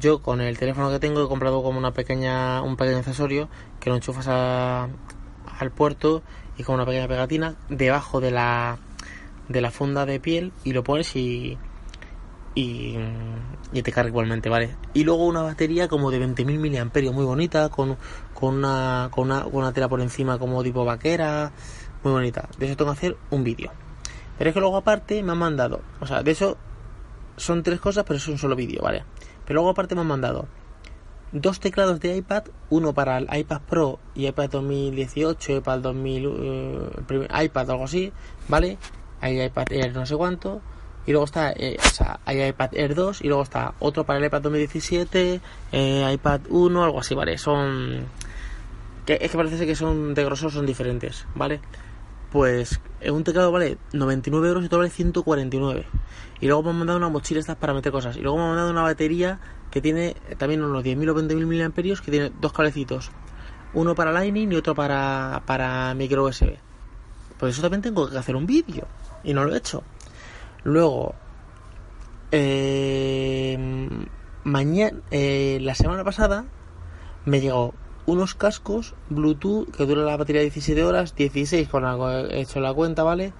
yo 0.00 0.22
con 0.22 0.40
el 0.40 0.56
teléfono 0.56 0.90
que 0.90 1.00
tengo 1.00 1.24
he 1.24 1.28
comprado 1.28 1.62
como 1.62 1.78
una 1.78 1.92
pequeña 1.92 2.62
un 2.62 2.76
pequeño 2.76 2.98
accesorio 2.98 3.48
que 3.80 3.90
lo 3.90 3.96
enchufas 3.96 4.28
al 4.28 5.70
puerto 5.74 6.22
y 6.56 6.62
con 6.62 6.76
una 6.76 6.86
pequeña 6.86 7.08
pegatina 7.08 7.56
debajo 7.68 8.20
de 8.20 8.30
la 8.30 8.78
de 9.48 9.60
la 9.60 9.70
funda 9.70 10.06
de 10.06 10.20
piel 10.20 10.52
y 10.62 10.72
lo 10.72 10.84
pones 10.84 11.16
y 11.16 11.58
y, 12.54 12.96
y 13.72 13.82
te 13.82 13.92
carga 13.92 14.08
igualmente, 14.08 14.48
¿vale? 14.48 14.76
Y 14.94 15.04
luego 15.04 15.26
una 15.26 15.42
batería 15.42 15.88
como 15.88 16.10
de 16.10 16.24
20.000 16.24 16.58
miliamperios, 16.58 17.14
muy 17.14 17.24
bonita, 17.24 17.68
con, 17.68 17.96
con, 18.32 18.56
una, 18.56 19.08
con, 19.10 19.24
una, 19.24 19.42
con 19.44 19.56
una 19.56 19.72
tela 19.72 19.88
por 19.88 20.00
encima 20.00 20.38
como 20.38 20.62
tipo 20.62 20.84
vaquera, 20.84 21.52
muy 22.02 22.12
bonita. 22.12 22.48
De 22.58 22.66
eso 22.66 22.76
tengo 22.76 22.92
que 22.92 22.98
hacer 22.98 23.16
un 23.30 23.44
vídeo. 23.44 23.72
Pero 24.38 24.50
es 24.50 24.54
que 24.54 24.60
luego 24.60 24.76
aparte 24.76 25.22
me 25.22 25.32
han 25.32 25.38
mandado, 25.38 25.80
o 26.00 26.06
sea, 26.06 26.22
de 26.22 26.30
eso 26.32 26.56
son 27.36 27.62
tres 27.62 27.80
cosas, 27.80 28.04
pero 28.04 28.16
es 28.16 28.28
un 28.28 28.38
solo 28.38 28.56
vídeo, 28.56 28.82
¿vale? 28.82 29.04
Pero 29.44 29.58
luego 29.58 29.70
aparte 29.70 29.94
me 29.94 30.00
han 30.02 30.06
mandado 30.06 30.46
dos 31.32 31.60
teclados 31.60 32.00
de 32.00 32.16
iPad, 32.16 32.44
uno 32.70 32.94
para 32.94 33.18
el 33.18 33.28
iPad 33.32 33.60
Pro 33.68 33.98
y 34.14 34.26
iPad 34.26 34.50
2018, 34.50 35.62
para 35.62 35.76
el 35.76 35.82
2000, 35.82 36.32
eh, 36.36 37.44
iPad 37.44 37.70
algo 37.70 37.84
así, 37.84 38.12
¿vale? 38.48 38.78
Hay 39.20 39.42
iPad 39.42 39.66
no 39.92 40.06
sé 40.06 40.16
cuánto, 40.16 40.60
y 41.06 41.10
luego 41.10 41.24
está, 41.24 41.52
eh, 41.52 41.76
o 41.78 41.88
sea, 41.88 42.20
hay 42.24 42.42
iPad 42.42 42.70
Air 42.72 42.94
2 42.94 43.22
y 43.22 43.28
luego 43.28 43.42
está 43.42 43.74
otro 43.78 44.04
para 44.04 44.18
el 44.18 44.24
iPad 44.24 44.42
2017, 44.42 45.40
eh, 45.72 46.10
iPad 46.12 46.40
1, 46.48 46.84
algo 46.84 47.00
así, 47.00 47.14
¿vale? 47.14 47.36
Son... 47.38 48.06
Que, 49.04 49.18
es 49.20 49.30
que 49.30 49.36
parece 49.36 49.66
que 49.66 49.74
son 49.74 50.14
de 50.14 50.24
grosor, 50.24 50.50
son 50.50 50.64
diferentes, 50.64 51.26
¿vale? 51.34 51.60
Pues 52.32 52.80
un 53.06 53.22
teclado 53.22 53.52
vale 53.52 53.78
99 53.92 54.48
euros 54.48 54.62
y 54.62 54.66
otro 54.66 54.78
vale 54.78 54.90
149. 54.90 55.86
Y 56.40 56.46
luego 56.46 56.62
me 56.62 56.70
han 56.70 56.78
mandado 56.78 56.98
una 56.98 57.08
mochila 57.08 57.38
estas 57.38 57.56
para 57.56 57.74
meter 57.74 57.92
cosas. 57.92 58.16
Y 58.16 58.20
luego 58.20 58.38
me 58.38 58.42
han 58.42 58.48
mandado 58.50 58.70
una 58.70 58.82
batería 58.82 59.38
que 59.70 59.80
tiene 59.80 60.16
también 60.38 60.62
unos 60.62 60.82
10.000 60.82 61.10
o 61.10 61.14
20.000 61.14 61.46
miliamperios 61.46 62.00
que 62.00 62.10
tiene 62.10 62.32
dos 62.40 62.52
cablecitos. 62.52 63.10
Uno 63.72 63.94
para 63.94 64.10
Lightning 64.10 64.52
y 64.52 64.56
otro 64.56 64.74
para, 64.74 65.42
para 65.46 65.94
micro 65.94 66.24
USB. 66.24 66.56
Pues 67.38 67.54
eso 67.54 67.62
también 67.62 67.82
tengo 67.82 68.08
que 68.08 68.16
hacer 68.18 68.36
un 68.36 68.46
vídeo. 68.46 68.86
Y 69.22 69.34
no 69.34 69.44
lo 69.44 69.54
he 69.54 69.58
hecho. 69.58 69.82
Luego, 70.64 71.14
eh, 72.32 73.56
mañana, 74.44 74.98
eh, 75.10 75.58
la 75.60 75.74
semana 75.74 76.04
pasada 76.04 76.46
me 77.26 77.40
llegó 77.40 77.74
unos 78.06 78.34
cascos 78.34 78.94
Bluetooth 79.08 79.70
que 79.76 79.86
dura 79.86 80.02
la 80.02 80.16
batería 80.16 80.42
17 80.42 80.82
horas, 80.82 81.14
16 81.14 81.68
con 81.68 81.84
algo 81.84 82.10
he 82.10 82.40
hecho 82.40 82.60
la 82.60 82.72
cuenta, 82.72 83.02
¿vale? 83.02 83.32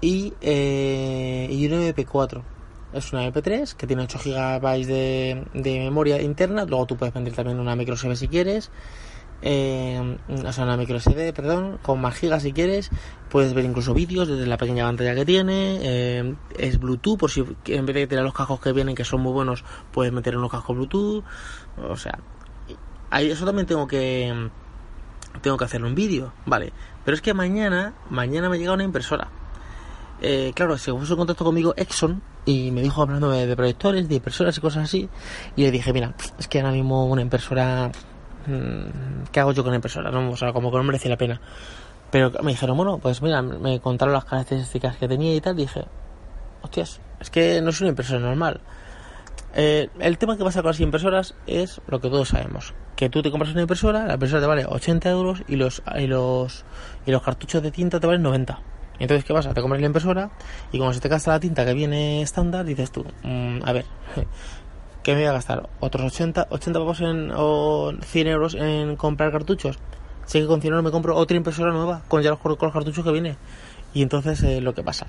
Y, 0.00 0.32
eh, 0.40 1.48
y 1.50 1.66
un 1.66 1.72
MP4. 1.72 2.42
Es 2.92 3.12
una 3.12 3.26
MP3 3.26 3.74
que 3.74 3.86
tiene 3.88 4.04
8 4.04 4.18
GB 4.24 4.86
de, 4.86 5.44
de 5.54 5.78
memoria 5.80 6.22
interna. 6.22 6.64
Luego 6.64 6.86
tú 6.86 6.96
puedes 6.96 7.12
vender 7.12 7.34
también 7.34 7.58
una 7.58 7.74
micro 7.74 7.94
USB 7.94 8.14
si 8.14 8.28
quieres. 8.28 8.70
Eh, 9.46 10.16
o 10.28 10.52
sea, 10.52 10.64
una 10.64 10.78
micro 10.78 10.98
SD, 10.98 11.34
perdón, 11.34 11.78
con 11.82 12.00
más 12.00 12.14
gigas 12.14 12.42
si 12.42 12.52
quieres. 12.52 12.90
Puedes 13.28 13.52
ver 13.52 13.66
incluso 13.66 13.92
vídeos 13.92 14.26
desde 14.26 14.46
la 14.46 14.56
pequeña 14.56 14.86
pantalla 14.86 15.14
que 15.14 15.26
tiene. 15.26 15.78
Eh, 15.82 16.34
es 16.58 16.80
Bluetooth, 16.80 17.18
por 17.18 17.30
si 17.30 17.44
en 17.66 17.84
vez 17.86 17.94
de 17.94 18.06
tener 18.06 18.24
los 18.24 18.32
cascos 18.32 18.60
que 18.60 18.72
vienen, 18.72 18.94
que 18.94 19.04
son 19.04 19.20
muy 19.20 19.32
buenos, 19.32 19.62
puedes 19.92 20.12
meter 20.12 20.36
unos 20.36 20.50
cascos 20.50 20.74
Bluetooth. 20.74 21.24
O 21.88 21.96
sea, 21.96 22.18
ahí 23.10 23.30
eso 23.30 23.44
también 23.44 23.66
tengo 23.66 23.86
que 23.86 24.50
tengo 25.42 25.56
que 25.56 25.64
hacer 25.64 25.84
un 25.84 25.94
vídeo, 25.94 26.32
vale. 26.46 26.72
Pero 27.04 27.14
es 27.14 27.20
que 27.20 27.34
mañana, 27.34 27.94
mañana 28.08 28.48
me 28.48 28.58
llega 28.58 28.72
una 28.72 28.84
impresora. 28.84 29.28
Eh, 30.20 30.52
claro, 30.54 30.78
se 30.78 30.92
puso 30.92 31.12
en 31.12 31.18
contacto 31.18 31.44
conmigo 31.44 31.74
Exxon 31.76 32.22
y 32.46 32.70
me 32.70 32.80
dijo 32.82 33.02
hablando 33.02 33.30
de, 33.30 33.54
proyectores, 33.56 34.08
de 34.08 34.14
impresoras 34.14 34.56
y 34.56 34.60
cosas 34.60 34.84
así. 34.84 35.08
Y 35.56 35.62
le 35.62 35.70
dije, 35.70 35.92
mira, 35.92 36.14
es 36.38 36.48
que 36.48 36.60
ahora 36.60 36.72
mismo 36.72 37.06
una 37.06 37.22
impresora, 37.22 37.90
¿qué 39.32 39.40
hago 39.40 39.52
yo 39.52 39.62
con 39.62 39.70
una 39.70 39.76
impresora? 39.76 40.10
No, 40.10 40.30
o 40.30 40.36
sea, 40.36 40.52
como 40.52 40.70
que 40.70 40.76
no 40.76 40.84
merece 40.84 41.08
la 41.08 41.16
pena. 41.16 41.40
Pero 42.10 42.30
me 42.42 42.52
dijeron, 42.52 42.76
bueno, 42.76 42.98
pues 42.98 43.22
mira, 43.22 43.42
me 43.42 43.80
contaron 43.80 44.14
las 44.14 44.24
características 44.24 44.96
que 44.96 45.08
tenía 45.08 45.34
y 45.34 45.40
tal. 45.40 45.56
dije, 45.56 45.84
hostias, 46.62 47.00
es 47.20 47.30
que 47.30 47.60
no 47.60 47.70
es 47.70 47.80
una 47.80 47.90
impresora 47.90 48.20
normal. 48.20 48.60
Eh, 49.56 49.88
el 50.00 50.18
tema 50.18 50.36
que 50.36 50.42
pasa 50.42 50.62
con 50.62 50.70
las 50.70 50.80
impresoras 50.80 51.34
es 51.46 51.80
lo 51.86 52.00
que 52.00 52.08
todos 52.08 52.28
sabemos. 52.28 52.74
Que 52.96 53.08
tú 53.08 53.22
te 53.22 53.30
compras 53.30 53.52
una 53.52 53.62
impresora, 53.62 54.06
la 54.06 54.14
impresora 54.14 54.40
te 54.40 54.46
vale 54.46 54.66
80 54.66 55.10
euros 55.10 55.42
y 55.48 55.56
los, 55.56 55.82
y 55.96 56.06
los, 56.06 56.64
y 57.06 57.10
los 57.10 57.22
cartuchos 57.22 57.62
de 57.62 57.70
tinta 57.70 58.00
te 58.00 58.06
valen 58.06 58.22
90. 58.22 58.60
Entonces, 58.98 59.24
¿qué 59.24 59.34
pasa? 59.34 59.52
Te 59.52 59.60
compras 59.60 59.80
la 59.80 59.86
impresora 59.86 60.30
y 60.72 60.78
como 60.78 60.92
se 60.92 61.00
te 61.00 61.08
gasta 61.08 61.32
la 61.32 61.40
tinta 61.40 61.64
que 61.64 61.74
viene 61.74 62.22
estándar, 62.22 62.64
dices 62.64 62.90
tú, 62.92 63.04
mm, 63.22 63.58
a 63.64 63.72
ver, 63.72 63.84
¿qué 65.04 65.12
me 65.12 65.20
voy 65.20 65.28
a 65.28 65.32
gastar? 65.32 65.68
¿Otros 65.78 66.12
80, 66.12 66.48
80 66.50 66.78
pavos 66.80 67.00
en, 67.02 67.30
o 67.36 67.92
100 68.00 68.26
euros 68.26 68.54
en 68.54 68.96
comprar 68.96 69.30
cartuchos? 69.30 69.78
Sé 70.24 70.40
que 70.40 70.46
con 70.46 70.60
100 70.60 70.72
euros 70.72 70.84
me 70.84 70.90
compro 70.90 71.14
otra 71.14 71.36
impresora 71.36 71.72
nueva 71.72 72.02
con 72.08 72.22
ya 72.22 72.30
los, 72.30 72.40
con 72.40 72.56
los 72.58 72.72
cartuchos 72.72 73.04
que 73.04 73.12
viene. 73.12 73.36
Y 73.92 74.02
entonces, 74.02 74.42
eh, 74.42 74.60
lo 74.60 74.74
que 74.74 74.82
pasa. 74.82 75.06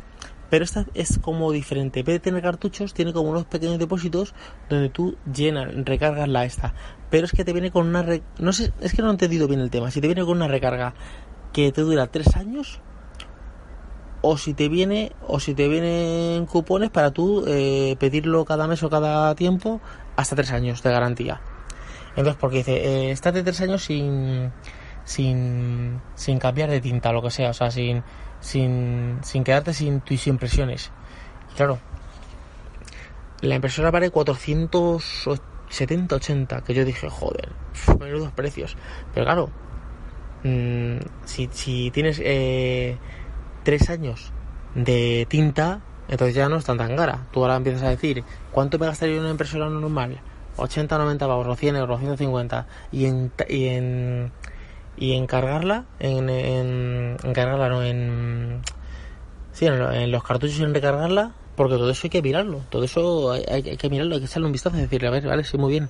Pero 0.50 0.64
esta 0.64 0.86
es 0.94 1.18
como 1.18 1.52
diferente. 1.52 2.02
En 2.02 2.06
vez 2.06 2.16
de 2.16 2.20
tener 2.20 2.44
cartuchos, 2.44 2.94
tiene 2.94 3.14
como 3.14 3.30
unos 3.30 3.46
pequeños 3.46 3.80
depósitos 3.80 4.36
donde 4.70 4.90
tú 4.90 5.18
llenas, 5.34 5.74
recargas 5.86 6.28
la 6.28 6.46
esta. 6.46 6.74
Pero 7.10 7.26
es 7.26 7.32
que 7.32 7.46
te 7.46 7.54
viene 7.54 7.72
con 7.72 7.88
una... 7.88 8.06
No 8.38 8.54
sé, 8.54 8.74
es 8.82 8.94
que 8.94 9.02
no 9.02 9.08
he 9.08 9.12
entendido 9.12 9.48
bien 9.48 9.62
el 9.62 9.72
tema. 9.72 9.90
Si 9.90 10.02
te 10.02 10.08
viene 10.08 10.24
con 10.24 10.38
una 10.38 10.48
recarga 10.48 10.94
que 11.54 11.72
te 11.72 11.82
dura 11.82 12.08
tres 12.08 12.36
años 12.36 12.82
o 14.28 14.38
si 14.38 14.56
te 14.56 14.70
viene 14.70 15.12
o 15.28 15.40
si 15.40 15.54
te 15.54 15.68
vienen 15.68 16.48
cupones 16.48 16.90
para 16.90 17.12
tú 17.12 17.46
eh, 17.48 17.96
pedirlo 18.00 18.44
cada 18.44 18.68
mes 18.68 18.82
o 18.82 18.90
cada 18.90 19.36
tiempo 19.36 19.82
hasta 20.16 20.36
tres 20.36 20.52
años 20.52 20.82
de 20.82 20.92
garantía. 20.92 21.42
Entonces, 22.10 22.36
porque 22.40 22.58
dice, 22.58 22.74
eh, 22.74 23.12
estate 23.12 23.44
tres 23.44 23.62
años 23.62 23.84
sin, 23.84 24.52
sin, 25.04 26.02
sin 26.16 26.40
cambiar 26.40 26.72
de 26.72 26.82
tinta, 26.82 27.12
lo 27.12 27.22
que 27.22 27.30
sea, 27.30 27.52
o 27.52 27.54
sea, 27.54 27.70
sin, 27.70 28.04
sin, 28.40 29.20
sin 29.22 29.44
quedarte 29.44 29.76
sin 29.76 30.02
tus 30.02 30.26
impresiones. 30.26 30.92
Claro, 31.56 31.78
la 33.42 33.56
impresora 33.56 33.92
vale 33.92 34.10
470, 34.10 36.16
80, 36.16 36.62
que 36.62 36.74
yo 36.74 36.84
dije, 36.84 37.10
joder, 37.10 37.50
menudos 38.00 38.32
precios. 38.32 38.76
Pero 39.14 39.26
claro, 39.26 39.52
mmm, 40.44 40.98
si, 41.26 41.48
si 41.52 41.92
tienes 41.92 42.20
eh, 42.24 42.98
tres 43.66 43.90
años 43.90 44.32
de 44.76 45.28
tinta, 45.30 45.82
entonces 46.08 46.36
ya 46.36 46.48
no 46.48 46.56
es 46.56 46.64
tan 46.64 46.78
tan 46.78 46.96
cara. 46.96 47.26
Tú 47.34 47.42
ahora 47.42 47.58
empiezas 47.58 47.84
a 47.84 47.90
decir, 47.90 48.24
¿cuánto 48.54 48.80
me 48.80 48.86
gastaría 48.86 49.20
una 49.20 49.32
impresora 49.32 49.70
normal? 49.70 50.22
80, 50.56 50.98
90 50.98 51.28
pavos, 51.28 51.60
100 51.60 51.76
euros, 51.76 52.00
150. 52.00 52.68
Y 52.94 53.06
en, 53.06 53.32
y 53.50 53.68
en 53.68 54.32
y 54.98 55.14
encargarla 55.14 55.86
en, 56.00 56.30
en 56.30 57.18
encargarla 57.24 57.70
no 57.70 57.84
en 57.84 58.62
sí 59.52 59.66
en, 59.66 60.12
los 60.12 60.24
cartuchos 60.24 60.60
y 60.60 60.64
en 60.64 60.74
recargarla 60.74 61.32
porque 61.56 61.76
todo 61.76 61.90
eso 61.90 62.02
hay 62.06 62.10
que 62.10 62.22
mirarlo 62.22 62.62
todo 62.70 62.84
eso 62.84 63.32
hay, 63.32 63.44
hay, 63.50 63.78
que 63.78 63.90
mirarlo 63.90 64.16
hay 64.16 64.22
que 64.22 64.28
echarle 64.28 64.46
un 64.46 64.52
vistazo 64.52 64.78
y 64.78 64.82
decirle 64.82 65.08
a 65.08 65.12
ver 65.12 65.26
vale 65.26 65.44
sí 65.44 65.58
muy 65.58 65.72
bien 65.72 65.90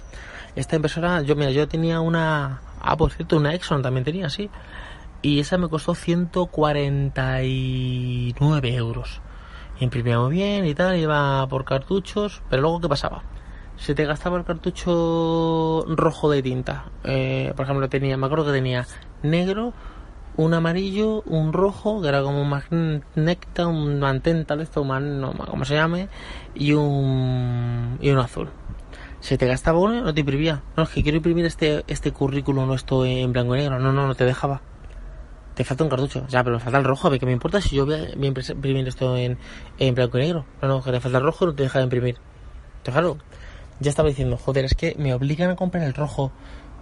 esta 0.56 0.76
impresora 0.76 1.22
yo 1.22 1.36
mira 1.36 1.52
yo 1.52 1.68
tenía 1.68 2.00
una 2.00 2.62
ah 2.82 2.98
por 2.98 3.12
cierto 3.12 3.38
una 3.38 3.54
Exxon 3.54 3.82
también 3.82 4.04
tenía 4.04 4.30
sí 4.30 4.50
y 5.26 5.40
esa 5.40 5.58
me 5.58 5.70
costó 5.70 5.96
149 5.96 8.76
euros 8.76 9.22
imprimía 9.80 10.20
muy 10.20 10.36
bien 10.36 10.66
y 10.66 10.76
tal 10.76 10.98
iba 10.98 11.48
por 11.48 11.66
cartuchos 11.66 12.44
pero 12.50 12.62
luego 12.62 12.82
qué 12.82 12.90
pasaba 12.90 13.24
se 13.78 13.94
te 13.94 14.06
gastaba 14.06 14.38
el 14.38 14.46
cartucho 14.46 15.86
rojo 15.88 16.30
de 16.30 16.42
tinta. 16.42 16.86
Eh, 17.04 17.54
por 17.56 17.66
ejemplo, 17.66 17.90
tenía, 17.90 18.18
me 18.18 18.26
acuerdo 18.26 18.46
que 18.46 18.54
tenía 18.54 18.86
negro, 19.22 19.74
un 20.38 20.54
amarillo, 20.54 21.22
un 21.24 21.54
rojo, 21.54 22.02
que 22.02 22.08
era 22.08 22.22
como 22.22 22.42
un 22.42 22.50
magneta, 22.50 23.68
un 23.68 24.00
mantén, 24.00 24.46
tal, 24.46 24.62
esto, 24.62 24.82
como 24.82 25.66
se 25.66 25.76
llame, 25.76 26.10
y 26.54 26.74
un, 26.74 27.98
y 28.02 28.10
un 28.10 28.20
azul. 28.20 28.50
Se 29.20 29.38
te 29.38 29.48
gastaba 29.48 29.80
uno, 29.80 30.02
no 30.02 30.14
te 30.14 30.20
imprimía. 30.20 30.62
No, 30.78 30.84
es 30.84 30.90
que 30.90 31.02
quiero 31.02 31.18
imprimir 31.18 31.46
este, 31.46 31.84
este 31.88 32.12
currículum, 32.12 32.68
no 32.68 32.76
esto 32.76 33.06
en 33.06 33.34
blanco 33.34 33.56
y 33.56 33.60
negro. 33.60 33.80
No, 33.80 33.92
no, 33.92 34.08
no 34.08 34.16
te 34.16 34.24
dejaba. 34.24 34.62
Te 35.56 35.64
falta 35.64 35.84
un 35.84 35.90
cartucho. 35.90 36.28
Ya, 36.28 36.44
pero 36.44 36.58
me 36.58 36.62
falta 36.62 36.78
el 36.78 36.84
rojo. 36.84 37.08
A 37.08 37.12
ver, 37.12 37.20
¿qué 37.20 37.26
me 37.26 37.32
importa 37.32 37.62
si 37.62 37.76
yo 37.76 37.86
voy 37.86 37.96
a, 37.96 38.10
imprimir 38.14 38.88
esto 38.88 39.18
en, 39.18 39.38
en 39.80 39.96
blanco 39.96 40.18
y 40.18 40.22
negro? 40.22 40.46
No, 40.62 40.68
no, 40.68 40.84
que 40.84 40.92
te 40.92 41.00
falta 41.00 41.18
el 41.18 41.24
rojo 41.24 41.46
no 41.46 41.56
te 41.56 41.64
deja 41.64 41.80
de 41.80 41.84
imprimir. 41.86 42.18
Entonces, 42.78 42.94
claro, 42.94 43.18
ya 43.80 43.90
estaba 43.90 44.10
diciendo, 44.10 44.38
joder, 44.38 44.66
es 44.66 44.76
que 44.76 44.96
me 45.00 45.14
obligan 45.14 45.50
a 45.50 45.56
comprar 45.56 45.84
el 45.84 45.94
rojo 45.94 46.32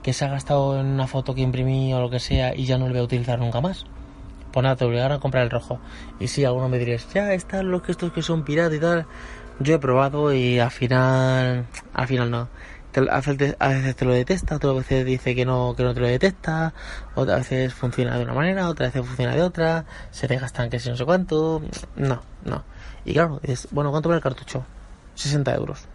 que 0.01 0.11
se 0.11 0.25
ha 0.25 0.29
gastado 0.29 0.79
en 0.79 0.87
una 0.87 1.07
foto 1.07 1.33
que 1.33 1.41
imprimí 1.41 1.93
o 1.93 2.01
lo 2.01 2.09
que 2.09 2.19
sea 2.19 2.55
y 2.55 2.65
ya 2.65 2.77
no 2.77 2.85
lo 2.87 2.91
voy 2.91 2.99
a 2.99 3.03
utilizar 3.03 3.39
nunca 3.39 3.61
más. 3.61 3.85
Pues 4.51 4.63
nada, 4.63 4.75
te 4.75 4.85
obligaron 4.85 5.17
a 5.17 5.19
comprar 5.19 5.43
el 5.43 5.49
rojo. 5.49 5.79
Y 6.19 6.27
sí, 6.27 6.43
algunos 6.43 6.69
me 6.69 6.77
diréis, 6.77 7.07
ya 7.13 7.33
están 7.33 7.71
los 7.71 7.81
que 7.81 7.91
estos 7.91 8.11
que 8.11 8.21
son 8.21 8.43
piratas 8.43 8.77
y 8.77 8.79
tal. 8.79 9.05
Yo 9.59 9.75
he 9.75 9.79
probado 9.79 10.33
y 10.33 10.59
al 10.59 10.71
final, 10.71 11.65
al 11.93 12.07
final 12.07 12.29
no. 12.29 12.49
Te- 12.93 13.09
a 13.09 13.15
veces 13.21 13.55
a 13.59 13.67
veces 13.69 13.95
te 13.95 14.05
lo 14.05 14.13
detecta, 14.13 14.55
otras 14.55 14.75
veces 14.75 15.03
dice 15.05 15.33
que 15.35 15.45
no, 15.45 15.73
que 15.75 15.83
no 15.83 15.93
te 15.93 15.99
lo 15.99 16.07
detecta, 16.07 16.73
otras 17.15 17.39
veces 17.39 17.73
funciona 17.73 18.17
de 18.17 18.23
una 18.23 18.33
manera, 18.33 18.69
otras 18.69 18.93
veces 18.93 19.05
funciona 19.07 19.35
de 19.35 19.41
otra, 19.41 19.85
se 20.11 20.27
te 20.27 20.37
gastan 20.37 20.69
que 20.69 20.79
si 20.79 20.89
no 20.89 20.95
sé 20.95 21.03
cuánto, 21.03 21.61
no, 21.95 22.21
no. 22.45 22.63
Y 23.03 23.13
claro, 23.13 23.39
dices, 23.41 23.67
bueno, 23.71 23.89
¿cuánto 23.91 24.09
vale 24.09 24.17
el 24.17 24.23
cartucho? 24.23 24.63
60 25.15 25.53
euros. 25.55 25.85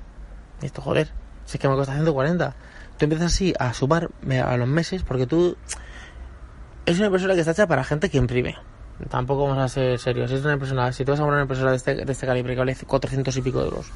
Y 0.61 0.67
esto, 0.67 0.83
joder, 0.83 1.09
si 1.47 1.57
es 1.57 1.61
que 1.61 1.69
me 1.69 1.75
cuesta 1.77 1.95
140. 1.95 2.55
Tú 2.99 3.05
empiezas 3.05 3.33
así 3.33 3.55
a 3.59 3.73
sumar 3.73 4.11
a 4.45 4.57
los 4.57 4.69
meses 4.69 5.05
porque 5.05 5.27
tú 5.27 5.57
es 6.85 6.97
una 6.99 7.07
impresora 7.07 7.35
que 7.35 7.41
está 7.41 7.53
hecha 7.53 7.67
para 7.69 7.85
gente 7.85 8.11
que 8.11 8.19
imprime. 8.19 8.57
Tampoco 9.09 9.47
vamos 9.47 9.63
a 9.63 9.69
ser 9.69 9.99
serios. 10.01 10.33
Es 10.33 10.43
una 10.45 10.55
impresora, 10.55 10.91
si 10.93 11.05
te 11.05 11.13
vas 11.13 11.21
a 11.21 11.23
comprar 11.23 11.37
una 11.37 11.43
impresora 11.43 11.71
de 11.71 11.77
este, 11.77 11.95
de 11.95 12.13
este 12.13 12.27
calibre 12.27 12.55
que 12.55 12.59
vale 12.59 12.75
400 12.75 13.37
y 13.37 13.43
pico 13.43 13.61
euros 13.61 13.87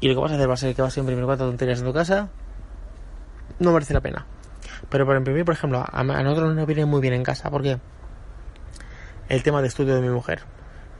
y 0.00 0.08
lo 0.08 0.14
que 0.14 0.20
vas 0.20 0.32
a 0.32 0.34
hacer 0.36 0.48
va 0.48 0.54
a 0.54 0.56
ser 0.56 0.74
que 0.74 0.82
vas 0.82 0.96
a 0.96 1.00
imprimir 1.00 1.24
cuatro 1.24 1.46
tonterías 1.46 1.80
en 1.80 1.86
tu 1.86 1.92
casa, 1.92 2.28
no 3.58 3.72
merece 3.72 3.94
la 3.94 4.00
pena. 4.00 4.26
Pero 4.88 5.06
para 5.06 5.18
imprimir, 5.18 5.44
por 5.44 5.54
ejemplo, 5.54 5.84
a, 5.86 6.02
nosotros 6.02 6.54
nos 6.54 6.66
viene 6.66 6.84
muy 6.84 7.00
bien 7.00 7.14
en 7.14 7.24
casa 7.24 7.50
porque 7.50 7.78
el 9.28 9.42
tema 9.42 9.60
de 9.60 9.68
estudio 9.68 9.94
de 9.94 10.00
mi 10.00 10.10
mujer. 10.10 10.42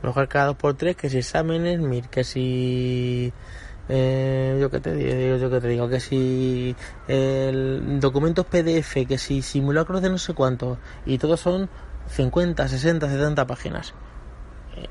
Mi 0.01 0.07
mujer 0.07 0.27
cada 0.27 0.47
dos 0.47 0.55
por 0.55 0.75
tres, 0.75 0.95
que 0.95 1.09
si 1.09 1.19
exámenes, 1.19 1.79
mir, 1.79 2.07
que 2.09 2.23
si 2.23 3.33
eh, 3.89 4.57
yo 4.61 4.69
que 4.69 4.79
te 4.79 4.93
digo, 4.93 5.37
yo 5.37 5.49
que 5.49 5.59
te 5.59 5.67
digo, 5.67 5.89
que 5.89 5.99
si 5.99 6.75
el 7.07 7.99
documentos 7.99 8.45
PDF, 8.45 9.07
que 9.07 9.17
si 9.17 9.41
simulacros 9.41 10.01
de 10.01 10.09
no 10.09 10.17
sé 10.17 10.33
cuánto, 10.33 10.77
y 11.05 11.17
todos 11.17 11.39
son 11.39 11.69
50, 12.09 12.67
60, 12.67 13.09
70 13.09 13.47
páginas. 13.47 13.93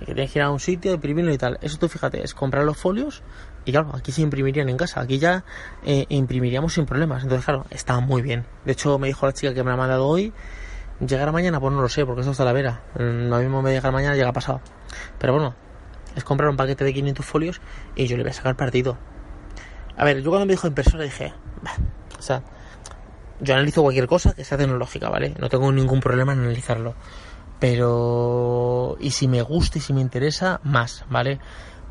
Eh, 0.00 0.04
tienes 0.06 0.32
que 0.32 0.38
ir 0.38 0.42
a 0.42 0.50
un 0.50 0.60
sitio, 0.60 0.92
imprimirlo 0.94 1.32
y 1.32 1.38
tal. 1.38 1.58
Eso 1.62 1.78
tú 1.78 1.88
fíjate, 1.88 2.22
es 2.22 2.34
comprar 2.34 2.64
los 2.64 2.76
folios 2.76 3.22
y 3.64 3.72
claro, 3.72 3.90
aquí 3.94 4.12
se 4.12 4.22
imprimirían 4.22 4.68
en 4.68 4.76
casa, 4.76 5.00
aquí 5.00 5.18
ya 5.18 5.44
eh, 5.84 6.06
imprimiríamos 6.08 6.72
sin 6.74 6.86
problemas. 6.86 7.22
Entonces, 7.22 7.44
claro, 7.44 7.66
está 7.70 8.00
muy 8.00 8.22
bien. 8.22 8.44
De 8.64 8.72
hecho, 8.72 8.98
me 8.98 9.08
dijo 9.08 9.26
la 9.26 9.32
chica 9.32 9.54
que 9.54 9.62
me 9.62 9.68
la 9.68 9.74
ha 9.74 9.76
mandado 9.78 10.06
hoy, 10.06 10.32
llegará 11.06 11.32
mañana, 11.32 11.60
pues 11.60 11.72
no 11.74 11.80
lo 11.82 11.88
sé, 11.88 12.04
porque 12.06 12.22
eso 12.22 12.30
está 12.30 12.42
a 12.44 12.46
la 12.46 12.52
vera. 12.52 12.82
Mm, 12.94 13.28
Lo 13.28 13.38
mismo 13.38 13.62
me 13.62 13.72
llega 13.72 13.90
mañana, 13.90 14.14
llega 14.16 14.32
pasado. 14.32 14.60
Pero 15.18 15.32
bueno, 15.34 15.54
es 16.16 16.24
comprar 16.24 16.48
un 16.50 16.56
paquete 16.56 16.84
de 16.84 16.94
500 16.94 17.24
folios 17.26 17.60
y 17.94 18.06
yo 18.06 18.16
le 18.16 18.22
voy 18.22 18.30
a 18.30 18.34
sacar 18.34 18.56
partido. 18.56 18.96
A 19.96 20.04
ver, 20.04 20.22
yo 20.22 20.30
cuando 20.30 20.46
me 20.46 20.52
dijo 20.52 20.66
impresora 20.66 21.04
dije, 21.04 21.32
"Bah", 21.62 21.72
o 22.18 22.22
sea, 22.22 22.42
yo 23.40 23.54
analizo 23.54 23.82
cualquier 23.82 24.06
cosa 24.06 24.32
que 24.32 24.44
sea 24.44 24.56
tecnológica, 24.58 25.08
¿vale? 25.08 25.34
No 25.38 25.48
tengo 25.48 25.70
ningún 25.72 26.00
problema 26.00 26.32
en 26.32 26.40
analizarlo. 26.40 26.94
Pero, 27.60 28.67
y 29.00 29.10
si 29.10 29.28
me 29.28 29.42
gusta 29.42 29.78
y 29.78 29.80
si 29.80 29.92
me 29.92 30.00
interesa, 30.00 30.60
más, 30.64 31.04
¿vale? 31.10 31.38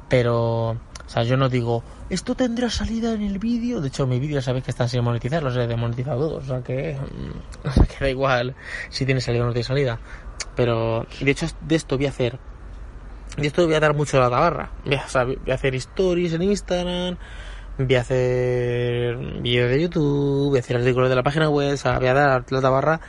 Pero, 0.10 0.70
o 0.72 1.10
sea, 1.10 1.24
yo 1.24 1.38
no 1.38 1.50
digo, 1.50 1.84
esto 2.10 2.36
tendrá 2.36 2.70
salida 2.70 3.14
en 3.14 3.22
el 3.22 3.40
vídeo. 3.40 3.82
De 3.82 3.90
hecho, 3.90 4.08
mi 4.08 4.20
vídeo 4.20 4.42
sabéis 4.42 4.66
que 4.66 4.72
están 4.72 4.90
sin 4.90 5.04
monetizar, 5.04 5.44
los 5.44 5.56
he 5.58 5.68
demonetizado 5.68 6.30
todos. 6.30 6.44
O 6.44 6.48
sea 6.48 6.62
que, 6.62 6.96
mm, 6.96 7.68
o 7.68 7.72
sea 7.74 7.86
que 7.86 7.98
da 8.00 8.10
igual 8.10 8.56
si 8.90 9.06
tiene 9.06 9.22
salida 9.22 9.44
o 9.44 9.48
no 9.48 9.54
tiene 9.54 9.68
salida. 9.68 10.00
Pero, 10.56 11.06
de 11.20 11.32
hecho, 11.32 11.48
de 11.62 11.76
esto 11.76 11.98
voy 11.98 12.06
a 12.08 12.10
hacer 12.10 12.40
y 13.38 13.46
esto 13.46 13.66
voy 13.66 13.76
a 13.76 13.80
dar 13.80 13.94
mucho 13.94 14.20
la 14.20 14.30
tabarra. 14.30 14.72
Voy 14.84 14.96
a, 14.96 15.24
voy 15.24 15.52
a 15.52 15.54
hacer 15.54 15.76
stories 15.76 16.34
en 16.34 16.42
Instagram, 16.42 17.18
voy 17.78 17.96
a 17.96 18.02
hacer 18.02 19.18
vídeos 19.42 19.70
de 19.70 19.82
YouTube, 19.82 20.50
voy 20.50 20.58
a 20.58 20.62
hacer 20.62 20.78
artículos 20.78 21.10
de 21.10 21.16
la 21.16 21.24
página 21.24 21.50
web, 21.50 21.74
o 21.74 21.78
sea, 21.78 22.00
voy 22.00 22.08
a 22.08 22.14
dar 22.14 22.46
la 22.50 22.62
tabarra 22.62 23.00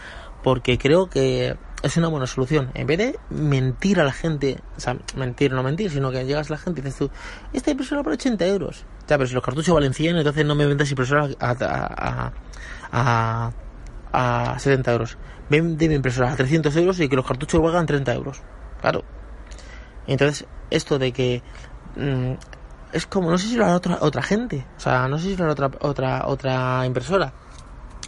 porque 0.42 0.76
creo 0.76 1.08
que 1.08 1.56
es 1.82 1.96
una 1.96 2.08
buena 2.08 2.26
solución. 2.26 2.70
En 2.74 2.86
vez 2.86 2.98
de 2.98 3.18
mentir 3.30 4.00
a 4.00 4.04
la 4.04 4.12
gente, 4.12 4.58
o 4.76 4.80
sea, 4.80 4.96
mentir, 5.16 5.52
no 5.52 5.62
mentir, 5.62 5.90
sino 5.90 6.10
que 6.10 6.24
llegas 6.24 6.50
a 6.50 6.54
la 6.54 6.58
gente 6.58 6.80
y 6.80 6.84
dices 6.84 6.98
tú, 6.98 7.10
esta 7.52 7.70
impresora 7.70 8.02
por 8.02 8.12
80 8.12 8.46
euros. 8.46 8.84
Ya, 9.06 9.16
pero 9.16 9.26
si 9.26 9.34
los 9.34 9.42
cartuchos 9.44 9.74
valen 9.74 9.94
100, 9.94 10.16
entonces 10.16 10.44
no 10.44 10.54
me 10.54 10.66
vendas 10.66 10.90
impresora 10.90 11.28
a, 11.40 11.50
a, 11.50 12.32
a, 12.92 13.52
a, 14.12 14.52
a 14.52 14.58
70 14.58 14.92
euros. 14.92 15.18
Vende 15.48 15.88
mi 15.88 15.94
impresora 15.94 16.32
a 16.32 16.36
300 16.36 16.74
euros 16.76 17.00
y 17.00 17.08
que 17.08 17.16
los 17.16 17.26
cartuchos 17.26 17.62
valgan 17.62 17.86
30 17.86 18.14
euros. 18.14 18.42
Claro, 18.80 19.04
entonces, 20.08 20.46
esto 20.70 20.98
de 20.98 21.12
que 21.12 21.42
mm, 21.96 22.32
es 22.92 23.06
como, 23.06 23.30
no 23.30 23.38
sé 23.38 23.48
si 23.48 23.56
lo 23.56 23.64
hará 23.66 23.76
otra, 23.76 23.98
otra 24.00 24.22
gente, 24.22 24.66
o 24.76 24.80
sea, 24.80 25.06
no 25.06 25.18
sé 25.18 25.28
si 25.28 25.36
lo 25.36 25.44
hará 25.44 25.52
otra, 25.52 25.70
otra, 25.80 26.26
otra 26.26 26.86
impresora, 26.86 27.32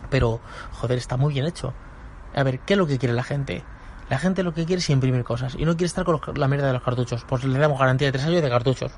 pero 0.09 0.41
joder, 0.73 0.99
está 0.99 1.19
muy 1.19 1.35
bien 1.35 1.47
hecho. 1.47 1.75
A 2.35 2.43
ver, 2.43 2.61
¿qué 2.61 2.75
es 2.75 2.79
lo 2.79 2.87
que 2.87 2.99
quiere 2.99 3.15
la 3.15 3.23
gente? 3.23 3.65
La 4.09 4.19
gente 4.19 4.43
lo 4.43 4.53
que 4.53 4.65
quiere 4.65 4.81
es 4.81 4.91
imprimir 4.91 5.25
cosas 5.25 5.55
y 5.57 5.65
no 5.65 5.73
quiere 5.73 5.87
estar 5.87 6.05
con 6.05 6.21
los- 6.25 6.39
la 6.39 6.49
mierda 6.49 6.67
de 6.67 6.73
los 6.73 6.83
cartuchos. 6.83 7.25
Pues 7.29 7.45
le 7.45 7.59
damos 7.59 7.79
garantía 7.79 8.09
de 8.09 8.13
tres 8.13 8.25
años 8.27 8.43
de 8.43 8.49
cartuchos. 8.51 8.93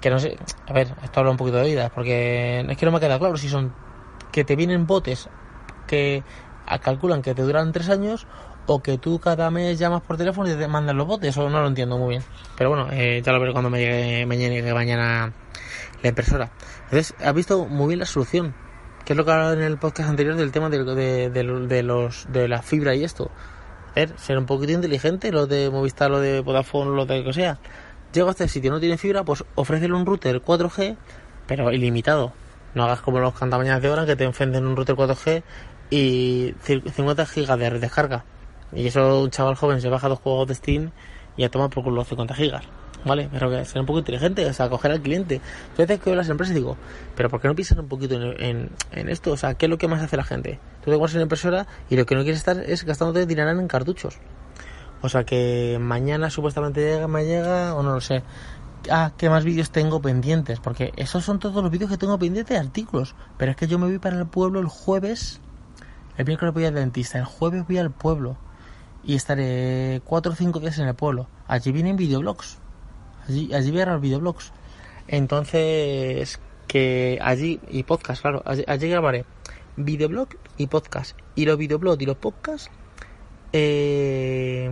Que 0.00 0.10
no 0.10 0.18
sé, 0.18 0.36
a 0.66 0.72
ver, 0.72 0.94
esto 1.02 1.20
habla 1.20 1.30
un 1.30 1.36
poquito 1.36 1.58
de 1.58 1.64
vidas, 1.68 1.90
porque 1.94 2.60
es 2.68 2.76
que 2.76 2.86
no 2.86 2.92
me 2.92 3.00
queda 3.00 3.18
claro 3.18 3.36
si 3.36 3.48
son 3.48 3.72
que 4.32 4.44
te 4.44 4.56
vienen 4.56 4.86
botes 4.86 5.28
que 5.86 6.24
calculan 6.82 7.22
que 7.22 7.34
te 7.34 7.42
duran 7.42 7.70
tres 7.72 7.88
años 7.90 8.26
o 8.66 8.82
que 8.82 8.96
tú 8.96 9.18
cada 9.18 9.50
mes 9.50 9.78
llamas 9.78 10.00
por 10.02 10.16
teléfono 10.16 10.50
y 10.50 10.54
te 10.54 10.66
mandan 10.68 10.96
los 10.96 11.06
botes, 11.06 11.36
o 11.36 11.50
no 11.50 11.60
lo 11.60 11.66
entiendo 11.68 11.98
muy 11.98 12.10
bien. 12.10 12.22
Pero 12.56 12.70
bueno, 12.70 12.88
eh, 12.90 13.20
ya 13.24 13.32
lo 13.32 13.40
veré 13.40 13.52
cuando 13.52 13.68
me 13.70 14.24
me 14.26 14.36
llegue 14.38 14.72
mañana 14.72 15.32
la 16.02 16.08
impresora. 16.08 16.50
Entonces, 16.84 17.14
has 17.22 17.34
visto 17.34 17.66
muy 17.66 17.88
bien 17.88 18.00
la 18.00 18.06
solución, 18.06 18.54
que 19.04 19.12
es 19.12 19.16
lo 19.16 19.24
que 19.24 19.30
hablaba 19.32 19.52
en 19.52 19.62
el 19.62 19.78
podcast 19.78 20.08
anterior 20.08 20.36
del 20.36 20.52
tema 20.52 20.68
de, 20.70 20.84
de, 20.84 21.30
de- 21.30 21.82
los, 21.82 22.26
de 22.32 22.48
la 22.48 22.62
fibra 22.62 22.94
y 22.94 23.04
esto. 23.04 23.30
Ser 24.16 24.38
un 24.38 24.46
poquito 24.46 24.72
inteligente, 24.72 25.32
lo 25.32 25.46
de 25.46 25.68
Movistar, 25.70 26.10
lo 26.10 26.20
de 26.20 26.40
Vodafone, 26.40 26.94
lo 26.96 27.04
de 27.04 27.22
que 27.24 27.32
sea. 27.32 27.58
Llego 28.12 28.28
a 28.28 28.30
este 28.32 28.48
sitio, 28.48 28.70
no 28.70 28.80
tiene 28.80 28.96
fibra, 28.98 29.24
pues 29.24 29.44
ofrécele 29.54 29.94
un 29.94 30.06
router 30.06 30.40
4G, 30.42 30.96
pero 31.46 31.70
ilimitado. 31.72 32.32
No 32.74 32.84
hagas 32.84 33.00
como 33.02 33.18
los 33.20 33.34
cantamañas 33.34 33.82
de 33.82 33.90
hora 33.90 34.06
que 34.06 34.16
te 34.16 34.26
ofenden 34.26 34.66
un 34.66 34.76
router 34.76 34.96
4G 34.96 35.42
y 35.90 36.54
cir- 36.64 36.90
50 36.90 37.26
gigas 37.26 37.58
de 37.58 37.70
descarga. 37.78 38.24
Y 38.72 38.86
eso 38.86 39.20
un 39.22 39.30
chaval 39.30 39.56
joven 39.56 39.80
se 39.82 39.88
baja 39.90 40.08
dos 40.08 40.20
juegos 40.20 40.48
de 40.48 40.54
Steam 40.54 40.90
y 41.36 41.44
a 41.44 41.50
tomar 41.50 41.68
por 41.68 41.84
culo 41.84 41.96
los 41.96 42.08
50 42.08 42.34
gigas. 42.34 42.64
¿Vale? 43.04 43.28
Pero 43.32 43.50
que 43.50 43.64
ser 43.64 43.80
un 43.80 43.86
poco 43.86 43.98
inteligente, 43.98 44.46
o 44.46 44.52
sea, 44.52 44.68
coger 44.68 44.92
al 44.92 45.00
cliente. 45.00 45.40
Yo 45.76 45.82
a 45.82 45.86
veces 45.86 46.00
que 46.00 46.10
veo 46.10 46.16
las 46.16 46.28
empresas 46.28 46.52
y 46.52 46.58
digo, 46.58 46.76
pero 47.16 47.28
¿por 47.28 47.40
qué 47.40 47.48
no 47.48 47.54
piensan 47.54 47.80
un 47.80 47.88
poquito 47.88 48.14
en, 48.14 48.70
en, 48.92 49.08
esto? 49.08 49.32
O 49.32 49.36
sea, 49.36 49.54
¿qué 49.54 49.66
es 49.66 49.70
lo 49.70 49.78
que 49.78 49.88
más 49.88 50.00
hace 50.02 50.16
la 50.16 50.24
gente? 50.24 50.60
Tú 50.84 50.90
te 50.90 50.92
compras 50.92 51.14
una 51.14 51.22
impresora 51.22 51.66
y 51.90 51.96
lo 51.96 52.06
que 52.06 52.14
no 52.14 52.22
quieres 52.22 52.38
estar 52.38 52.58
es 52.58 52.84
gastándote 52.84 53.26
dinero 53.26 53.50
en 53.50 53.66
cartuchos. 53.66 54.18
O 55.02 55.08
sea 55.08 55.24
que 55.24 55.78
mañana 55.80 56.30
supuestamente 56.30 56.80
llega, 56.80 57.08
me 57.08 57.24
llega, 57.24 57.74
o 57.74 57.82
no 57.82 57.94
lo 57.94 58.00
sé. 58.00 58.22
Ah, 58.88 59.12
¿qué 59.16 59.28
más 59.28 59.44
vídeos 59.44 59.70
tengo 59.70 60.00
pendientes? 60.00 60.60
Porque 60.60 60.92
esos 60.96 61.24
son 61.24 61.40
todos 61.40 61.60
los 61.60 61.72
vídeos 61.72 61.90
que 61.90 61.98
tengo 61.98 62.18
pendientes 62.18 62.54
de 62.54 62.60
artículos. 62.60 63.16
Pero 63.36 63.50
es 63.50 63.56
que 63.56 63.66
yo 63.66 63.80
me 63.80 63.86
voy 63.86 63.98
para 63.98 64.16
el 64.16 64.26
pueblo 64.26 64.60
el 64.60 64.68
jueves. 64.68 65.40
El 66.16 66.26
miércoles 66.26 66.54
voy 66.54 66.66
al 66.66 66.74
dentista, 66.74 67.18
el 67.18 67.24
jueves 67.24 67.66
voy 67.66 67.78
al 67.78 67.90
pueblo. 67.90 68.36
Y 69.02 69.16
estaré 69.16 70.02
cuatro 70.04 70.32
o 70.32 70.34
cinco 70.36 70.60
días 70.60 70.78
en 70.78 70.86
el 70.86 70.94
pueblo. 70.94 71.26
Allí 71.48 71.72
vienen 71.72 71.96
videoblogs. 71.96 72.58
Allí, 73.28 73.52
allí 73.54 73.70
voy 73.70 73.80
a 73.80 73.84
grabar 73.84 74.00
videoblogs. 74.00 74.52
Entonces, 75.08 76.40
que 76.66 77.18
allí, 77.22 77.60
y 77.68 77.82
podcast, 77.82 78.22
claro, 78.22 78.42
allí, 78.44 78.88
grabaré 78.88 79.24
videoblog 79.76 80.28
y 80.56 80.66
podcast. 80.66 81.18
Y 81.34 81.46
los 81.46 81.56
videoblogs 81.58 82.02
y 82.02 82.06
los 82.06 82.16
podcasts 82.16 82.70
eh, 83.52 84.70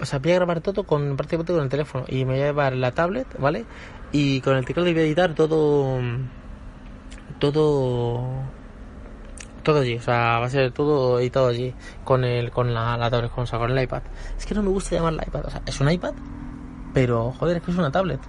o 0.00 0.04
sea, 0.04 0.18
voy 0.18 0.32
a 0.32 0.34
grabar 0.36 0.60
todo 0.60 0.84
con 0.84 1.16
prácticamente 1.16 1.52
con 1.52 1.62
el 1.62 1.68
teléfono 1.68 2.04
y 2.08 2.24
me 2.24 2.34
voy 2.34 2.42
a 2.42 2.46
llevar 2.46 2.74
la 2.74 2.92
tablet, 2.92 3.26
¿vale? 3.38 3.64
Y 4.12 4.40
con 4.40 4.56
el 4.56 4.64
teclado 4.64 4.90
voy 4.90 4.98
a 4.98 5.04
editar 5.04 5.34
todo 5.34 5.98
todo 7.38 8.24
todo 9.62 9.80
allí, 9.80 9.96
o 9.96 10.02
sea, 10.02 10.38
va 10.38 10.46
a 10.46 10.50
ser 10.50 10.72
todo 10.72 11.20
editado 11.20 11.48
allí 11.48 11.74
con 12.04 12.24
el 12.24 12.50
con 12.50 12.74
la, 12.74 12.96
la 12.96 13.10
tablet, 13.10 13.30
con, 13.30 13.44
o 13.44 13.46
sea, 13.46 13.58
con 13.58 13.70
el 13.70 13.82
iPad. 13.82 14.02
Es 14.36 14.46
que 14.46 14.54
no 14.54 14.62
me 14.62 14.70
gusta 14.70 14.96
llamarla 14.96 15.24
iPad, 15.26 15.46
o 15.46 15.50
sea, 15.50 15.62
es 15.66 15.80
un 15.80 15.90
iPad, 15.90 16.14
pero 16.92 17.32
joder, 17.32 17.58
es 17.58 17.62
que 17.62 17.70
es 17.70 17.78
una 17.78 17.90
tablet. 17.90 18.20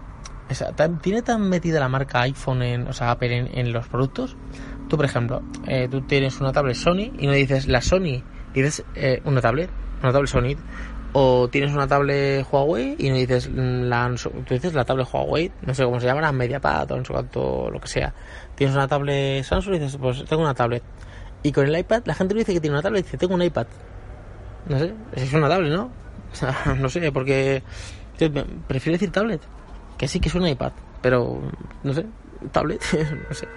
O 0.50 0.54
sea, 0.54 0.74
tiene 1.02 1.22
tan 1.22 1.48
metida 1.48 1.80
la 1.80 1.88
marca 1.88 2.22
iPhone, 2.22 2.62
en, 2.62 2.88
o 2.88 2.94
sea, 2.94 3.12
Apple 3.12 3.38
en, 3.38 3.58
en 3.58 3.72
los 3.72 3.88
productos. 3.88 4.36
Tú, 4.90 4.98
por 4.98 5.06
ejemplo, 5.06 5.42
eh, 5.66 5.88
tú 5.90 6.02
tienes 6.02 6.42
una 6.42 6.52
tablet 6.52 6.76
Sony 6.76 7.14
y 7.18 7.28
no 7.28 7.32
dices 7.32 7.68
la 7.68 7.82
Sony, 7.82 8.22
dices 8.54 8.84
eh, 8.96 9.22
una 9.24 9.40
tablet, 9.40 9.70
una 10.04 10.12
tablet 10.12 10.30
Sony. 10.30 10.58
O 11.14 11.50
tienes 11.50 11.74
una 11.74 11.88
tablet 11.88 12.46
Huawei 12.50 12.96
y 12.98 13.10
no 13.10 13.16
dices 13.16 13.50
la, 13.54 14.14
tú 14.16 14.54
dices 14.54 14.74
la 14.74 14.86
tablet 14.86 15.08
Huawei, 15.12 15.52
no 15.62 15.74
sé 15.74 15.84
cómo 15.84 16.00
se 16.00 16.06
llama, 16.06 16.32
MediaPad 16.32 16.92
o 16.92 16.98
no 16.98 17.06
sé 17.06 17.14
cuánto, 17.14 17.70
lo 17.70 17.80
que 17.80 17.88
sea. 17.88 18.14
Tienes 18.56 18.76
una 18.76 18.88
tablet 18.88 19.44
Samsung 19.44 19.76
y 19.76 19.80
dices, 19.80 19.98
pues 19.98 20.24
tengo 20.26 20.42
una 20.42 20.54
tablet. 20.54 20.84
Y 21.44 21.52
con 21.52 21.66
el 21.66 21.78
iPad, 21.78 22.04
la 22.06 22.14
gente 22.14 22.34
no 22.34 22.40
dice 22.40 22.54
que 22.54 22.62
tiene 22.62 22.76
una 22.76 22.84
tablet, 22.84 23.06
dice, 23.06 23.18
tengo 23.18 23.36
un 23.36 23.42
iPad. 23.42 23.68
no 24.68 24.80
sé, 24.80 24.94
es 25.14 25.34
una 25.34 25.50
tablet, 25.50 25.74
¿no? 25.74 25.90
No 26.78 26.90
sé, 26.90 27.12
porque 27.12 27.64
prefiero 28.30 28.96
decir 28.96 29.12
tablet, 29.12 29.42
que 29.98 30.08
sí 30.08 30.20
que 30.20 30.30
es 30.30 30.36
un 30.36 30.48
iPad, 30.48 30.72
pero 31.02 31.42
no 31.84 31.94
sé, 31.94 32.06
tablet, 32.52 32.82
no 33.30 33.34
sé. 33.34 33.48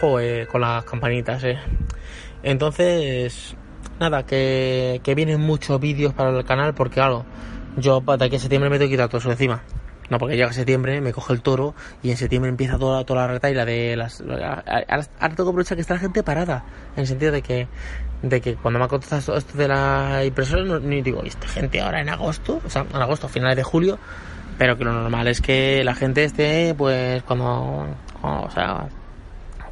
Joder, 0.00 0.48
con 0.48 0.60
las 0.60 0.84
campanitas, 0.84 1.44
eh. 1.44 1.58
Entonces, 2.42 3.54
nada, 4.00 4.24
que, 4.26 5.00
que 5.04 5.14
vienen 5.14 5.40
muchos 5.40 5.78
vídeos 5.80 6.12
para 6.12 6.36
el 6.36 6.44
canal 6.44 6.74
porque, 6.74 6.94
claro, 6.94 7.24
yo 7.76 8.00
para 8.00 8.28
que 8.28 8.38
septiembre 8.38 8.68
me 8.68 8.78
tengo 8.78 8.88
que 8.88 8.94
quitar 8.94 9.08
todo 9.08 9.18
eso 9.18 9.30
encima. 9.30 9.62
No, 10.12 10.18
porque 10.18 10.36
llega 10.36 10.52
septiembre, 10.52 11.00
me 11.00 11.10
coge 11.10 11.32
el 11.32 11.40
toro 11.40 11.74
y 12.02 12.10
en 12.10 12.18
septiembre 12.18 12.50
empieza 12.50 12.76
toda, 12.76 13.02
toda 13.02 13.22
la 13.22 13.28
retaila 13.28 13.64
de 13.64 13.96
las... 13.96 14.20
Ahora, 14.20 15.00
tengo 15.00 15.36
que 15.36 15.42
aprovechar 15.42 15.74
que 15.74 15.80
está 15.80 15.94
la 15.94 16.00
gente 16.00 16.22
parada. 16.22 16.66
En 16.96 17.00
el 17.00 17.06
sentido 17.06 17.32
de 17.32 17.40
que, 17.40 17.66
de 18.20 18.42
que 18.42 18.56
cuando 18.56 18.78
me 18.78 18.84
ha 18.84 18.88
contestado 18.88 19.38
esto 19.38 19.56
de 19.56 19.68
la 19.68 20.22
impresora, 20.22 20.64
no, 20.64 20.78
ni 20.80 21.00
digo, 21.00 21.22
¿y 21.24 21.28
esta 21.28 21.48
gente 21.48 21.80
ahora 21.80 22.02
en 22.02 22.10
agosto? 22.10 22.60
O 22.62 22.68
sea, 22.68 22.84
en 22.92 23.00
agosto, 23.00 23.26
finales 23.26 23.56
de 23.56 23.62
julio. 23.62 23.98
Pero 24.58 24.76
que 24.76 24.84
lo 24.84 24.92
normal 24.92 25.28
es 25.28 25.40
que 25.40 25.82
la 25.82 25.94
gente 25.94 26.24
esté, 26.24 26.74
pues, 26.76 27.22
cuando... 27.22 27.86
o 28.20 28.50
sea, 28.50 28.88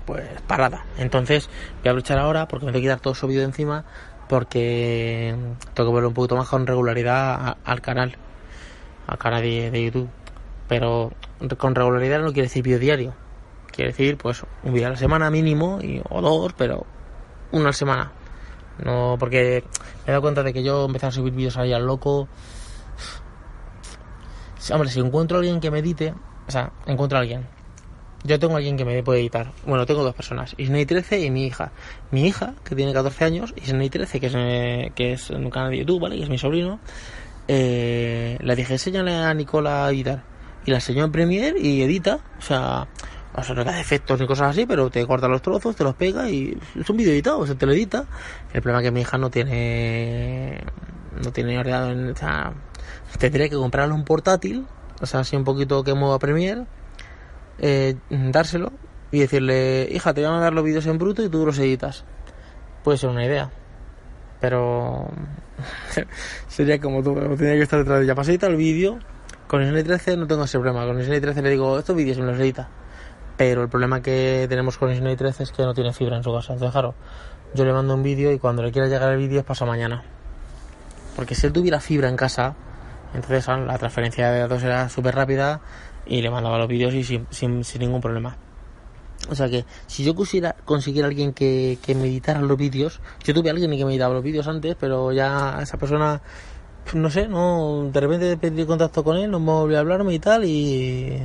pues 0.07 0.27
parada. 0.47 0.87
Entonces, 0.97 1.51
voy 1.83 1.89
a 1.89 1.91
aprovechar 1.91 2.19
ahora 2.19 2.49
porque 2.49 2.65
me 2.65 2.73
tengo 2.73 2.81
que 2.81 2.87
quitar 2.87 3.01
todo 3.01 3.15
subido 3.15 3.45
encima 3.45 3.85
porque 4.27 5.37
tengo 5.75 5.91
que 5.91 5.97
ver 5.97 6.07
un 6.07 6.15
poquito 6.15 6.37
más 6.37 6.49
con 6.49 6.67
regularidad 6.67 7.59
al 7.63 7.83
canal, 7.83 8.17
al 9.07 9.19
canal 9.19 9.43
de 9.43 9.85
YouTube 9.85 10.09
pero 10.71 11.11
con 11.59 11.75
regularidad 11.75 12.21
no 12.21 12.33
quiere 12.33 12.43
decir 12.43 12.63
vídeo 12.63 12.79
diario. 12.79 13.15
Quiere 13.73 13.91
decir, 13.91 14.17
pues, 14.17 14.45
un 14.63 14.73
vídeo 14.73 14.87
a 14.87 14.91
la 14.91 14.97
semana 14.97 15.29
mínimo, 15.29 15.81
y, 15.83 16.01
o 16.09 16.23
dos, 16.23 16.53
pero 16.57 16.87
una 17.51 17.65
a 17.65 17.67
la 17.67 17.73
semana. 17.73 18.13
No, 18.79 19.17
porque 19.19 19.65
me 19.65 20.05
he 20.07 20.11
dado 20.13 20.23
cuenta 20.23 20.45
de 20.45 20.53
que 20.53 20.63
yo 20.63 20.85
empecé 20.85 21.07
a 21.07 21.11
subir 21.11 21.33
vídeos 21.33 21.57
ahí 21.57 21.73
al 21.73 21.85
loco. 21.85 22.29
Hombre, 24.73 24.89
si 24.91 25.01
encuentro 25.01 25.39
a 25.39 25.41
alguien 25.41 25.59
que 25.59 25.73
me 25.73 25.81
edite, 25.81 26.15
o 26.47 26.51
sea, 26.53 26.71
encuentro 26.87 27.19
a 27.19 27.23
alguien. 27.23 27.49
Yo 28.23 28.39
tengo 28.39 28.55
a 28.55 28.59
alguien 28.59 28.77
que 28.77 28.85
me 28.85 29.03
puede 29.03 29.23
editar. 29.23 29.51
Bueno, 29.67 29.87
tengo 29.87 30.05
dos 30.05 30.15
personas, 30.15 30.55
Isney 30.57 30.87
13 30.87 31.19
y 31.19 31.33
mi 31.33 31.47
hija. 31.47 31.73
Mi 32.13 32.29
hija, 32.29 32.55
que 32.63 32.77
tiene 32.77 32.93
14 32.93 33.25
años, 33.25 33.55
Isney 33.57 33.91
13, 33.91 34.21
que 34.21 34.27
es, 34.29 34.35
eh, 34.37 34.93
que 34.95 35.15
es 35.15 35.31
en 35.31 35.45
un 35.45 35.51
canal 35.51 35.73
de 35.73 35.79
YouTube, 35.79 36.03
¿vale? 36.03 36.17
Que 36.17 36.23
es 36.23 36.29
mi 36.29 36.39
sobrino. 36.39 36.79
Eh, 37.49 38.39
le 38.41 38.55
dije, 38.55 38.75
enséñale 38.75 39.17
a 39.17 39.35
Nicola 39.35 39.87
a 39.87 39.91
editar 39.91 40.30
y 40.65 40.71
la 40.71 40.79
enseñó 40.79 41.05
en 41.05 41.13
Premiere 41.13 41.59
y 41.59 41.83
edita, 41.83 42.21
o 42.39 42.43
sea, 42.43 42.87
no 43.55 43.65
da 43.65 43.81
efectos 43.81 44.21
ni 44.21 44.27
cosas 44.27 44.51
así, 44.51 44.67
pero 44.67 44.91
te 44.91 45.07
corta 45.07 45.29
los 45.29 45.43
trozos, 45.43 45.75
te 45.77 45.85
los 45.85 45.95
pega 45.95 46.29
y 46.29 46.59
es 46.79 46.91
un 46.91 46.97
vídeo 46.97 47.13
editado, 47.13 47.39
o 47.39 47.47
sea, 47.47 47.55
te 47.55 47.67
lo 47.67 47.73
edita. 47.73 48.05
El 48.53 48.63
problema 48.63 48.81
es 48.81 48.89
que 48.89 48.91
mi 48.91 49.01
hija 49.01 49.19
no 49.19 49.31
tiene, 49.31 50.61
no 51.23 51.33
tiene 51.33 51.59
ordenador, 51.59 51.97
o 52.13 52.17
sea, 52.17 52.53
tendría 53.19 53.49
que 53.49 53.57
comprarle 53.57 53.95
un 53.95 54.05
portátil, 54.05 54.67
o 55.01 55.07
sea, 55.07 55.21
así 55.21 55.37
un 55.37 55.45
poquito 55.45 55.83
que 55.83 55.95
mueva 55.95 56.19
Premiere, 56.19 56.67
eh, 57.59 57.97
dárselo 58.11 58.73
y 59.11 59.21
decirle, 59.21 59.89
hija, 59.91 60.13
te 60.13 60.21
voy 60.21 60.29
a 60.29 60.33
mandar 60.33 60.53
los 60.53 60.65
vídeos 60.65 60.87
en 60.87 60.99
bruto 60.99 61.23
y 61.23 61.29
tú 61.29 61.45
los 61.45 61.59
editas. 61.59 62.05
Puede 62.85 62.99
ser 62.99 63.11
una 63.11 63.25
idea, 63.25 63.51
pero 64.41 65.09
sería 66.49 66.81
como 66.81 67.03
tú, 67.03 67.15
tenía 67.37 67.55
que 67.55 67.63
estar 67.63 67.79
detrás 67.79 67.99
de 67.99 68.05
ella. 68.05 68.15
Pasita 68.15 68.47
el 68.47 68.57
vídeo 68.57 68.99
con 69.51 69.63
el 69.63 69.83
13 69.83 70.17
no 70.17 70.29
tengo 70.29 70.45
ese 70.45 70.61
problema. 70.61 70.87
Con 70.87 71.01
el 71.01 71.21
13 71.21 71.43
le 71.43 71.51
digo, 71.51 71.77
estos 71.77 71.97
vídeos 71.97 72.19
me 72.19 72.27
los 72.27 72.39
edita. 72.39 72.69
Pero 73.37 73.65
el 73.65 73.69
problema 73.69 74.01
que 74.01 74.47
tenemos 74.49 74.79
con 74.79 74.91
el 74.91 75.17
13 75.17 75.43
es 75.43 75.51
que 75.51 75.65
no 75.65 75.75
tiene 75.75 75.93
fibra 75.93 76.17
en 76.17 76.23
su 76.23 76.33
casa. 76.33 76.53
Entonces, 76.53 76.71
claro, 76.71 76.95
yo 77.53 77.65
le 77.65 77.73
mando 77.73 77.95
un 77.95 78.05
vídeo 78.05 78.31
y 78.31 78.39
cuando 78.39 78.63
le 78.63 78.71
quiera 78.71 78.87
llegar 78.87 79.11
el 79.11 79.19
vídeo 79.19 79.41
es 79.41 79.45
pasa 79.45 79.67
mañana. 79.67 80.05
Porque 81.17 81.35
si 81.35 81.49
él 81.49 81.53
tuviera 81.53 81.81
fibra 81.81 82.09
en 82.09 82.17
casa, 82.17 82.55
entonces 83.13 83.45
la 83.49 83.77
transferencia 83.77 84.31
de 84.31 84.39
datos 84.39 84.63
era 84.63 84.89
súper 84.89 85.17
rápida 85.17 85.61
y 86.07 86.23
le 86.23 86.31
mandaba 86.31 86.57
los 86.57 86.69
vídeos 86.69 86.95
y 86.95 87.03
sin, 87.03 87.27
sin, 87.31 87.65
ningún 87.81 88.01
problema. 88.01 88.37
O 89.31 89.35
sea 89.35 89.49
que 89.49 89.65
si 89.89 90.05
yo 90.05 90.15
quisiera 90.15 90.55
conseguir 90.65 91.03
a 91.03 91.09
alguien 91.09 91.33
que, 91.33 91.77
que 91.83 91.97
me 91.97 92.07
editara 92.07 92.41
los 92.41 92.57
vídeos, 92.57 93.01
yo 93.25 93.35
tuve 93.35 93.49
a 93.49 93.53
alguien 93.53 93.69
que 93.73 93.85
me 93.85 93.91
editaba 93.91 94.15
los 94.15 94.23
vídeos 94.23 94.47
antes, 94.47 94.77
pero 94.79 95.11
ya 95.11 95.59
esa 95.61 95.77
persona 95.77 96.23
no 96.95 97.11
sé, 97.11 97.29
no 97.29 97.89
de 97.93 98.01
repente 98.01 98.37
pedí 98.37 98.65
contacto 98.65 99.05
con 99.05 99.17
él, 99.17 99.31
no 99.31 99.41
volvió 99.41 99.77
a 99.77 99.81
hablarme 99.81 100.15
y 100.15 100.19
tal 100.19 100.45
y 100.45 101.23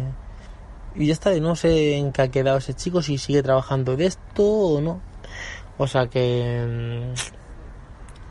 y 0.96 1.08
ya 1.08 1.14
está, 1.14 1.36
y 1.36 1.42
no 1.42 1.56
sé 1.56 1.98
en 1.98 2.12
qué 2.12 2.22
ha 2.22 2.28
quedado 2.30 2.58
ese 2.58 2.74
chico, 2.74 3.02
si 3.02 3.18
sigue 3.18 3.44
trabajando 3.44 3.98
de 3.98 4.06
esto 4.06 4.44
o 4.44 4.82
no. 4.82 5.02
O 5.78 5.88
sea 5.88 6.08
que 6.08 7.14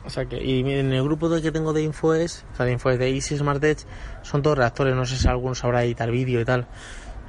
o 0.05 0.09
sea 0.09 0.25
que 0.25 0.43
y 0.43 0.59
en 0.59 0.93
el 0.93 1.03
grupo 1.03 1.29
que 1.41 1.51
tengo 1.51 1.73
de 1.73 1.83
Infoes, 1.83 2.45
o 2.53 2.55
sea, 2.55 2.65
de 2.65 2.73
Infoes 2.73 2.99
de 2.99 3.09
Easy 3.09 3.37
Smart 3.37 3.63
Edge, 3.63 3.85
son 4.23 4.41
todos 4.41 4.57
reactores, 4.57 4.95
no 4.95 5.05
sé 5.05 5.17
si 5.17 5.27
alguno 5.27 5.55
sabrá 5.55 5.83
editar 5.83 6.09
vídeo 6.11 6.41
y 6.41 6.45
tal. 6.45 6.67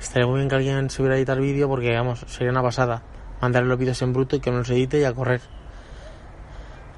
Estaría 0.01 0.27
muy 0.27 0.39
bien 0.39 0.49
que 0.49 0.57
alguien 0.57 0.91
se 0.91 1.03
hubiera 1.03 1.17
editar 1.17 1.41
vídeo 1.41 1.69
porque 1.69 1.95
vamos, 1.95 2.25
sería 2.29 2.51
una 2.51 2.63
pasada. 2.63 3.03
Mandarle 3.41 3.69
los 3.69 3.79
vídeos 3.79 4.01
en 4.03 4.13
bruto 4.13 4.37
y 4.37 4.41
que 4.41 4.51
no 4.51 4.59
los 4.59 4.71
edite 4.71 5.01
y 5.01 5.05
a 5.05 5.13
correr. 5.15 5.41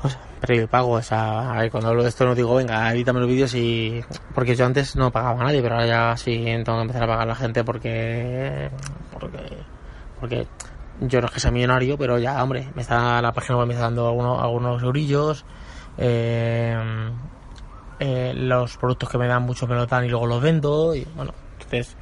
O 0.02 0.08
sea, 0.08 0.66
pago, 0.68 0.92
o 0.92 1.02
sea, 1.02 1.68
cuando 1.70 1.88
hablo 1.88 2.02
de 2.02 2.08
esto 2.08 2.24
no 2.24 2.34
digo, 2.34 2.54
venga, 2.54 2.92
edítame 2.92 3.20
los 3.20 3.28
vídeos 3.28 3.54
y... 3.54 4.04
Porque 4.34 4.54
yo 4.54 4.64
antes 4.64 4.94
no 4.96 5.11
pagaba 5.11 5.40
a 5.40 5.44
nadie, 5.44 5.61
pero 5.61 5.74
ahora 5.74 5.87
ya 5.87 6.16
sí 6.16 6.44
tengo 6.64 6.78
que 6.78 6.82
empezar 6.82 7.02
a 7.02 7.06
pagar 7.06 7.22
a 7.22 7.26
la 7.26 7.34
gente 7.34 7.64
porque... 7.64 8.70
Porque... 9.12 9.38
Porque 10.20 10.46
yo 11.00 11.20
no 11.20 11.26
es 11.26 11.32
que 11.32 11.40
sea 11.40 11.50
millonario, 11.50 11.96
pero 11.96 12.18
ya, 12.18 12.42
hombre, 12.42 12.68
me 12.74 12.82
está 12.82 13.22
la 13.22 13.32
página 13.32 13.58
web 13.58 13.68
me 13.68 13.74
está 13.74 13.84
dando 13.84 14.08
algunos, 14.08 14.42
algunos 14.42 14.82
eurillos. 14.82 15.44
Eh, 15.96 16.76
eh, 18.00 18.32
los 18.34 18.76
productos 18.76 19.08
que 19.08 19.18
me 19.18 19.28
dan 19.28 19.42
mucho 19.42 19.66
me 19.66 19.74
lo 19.74 19.87
dan 19.87 20.04
y 20.04 20.08
luego 20.08 20.26
los 20.26 20.42
vendo. 20.42 20.94
Y 20.94 21.04
bueno, 21.14 21.34
entonces 21.52 21.96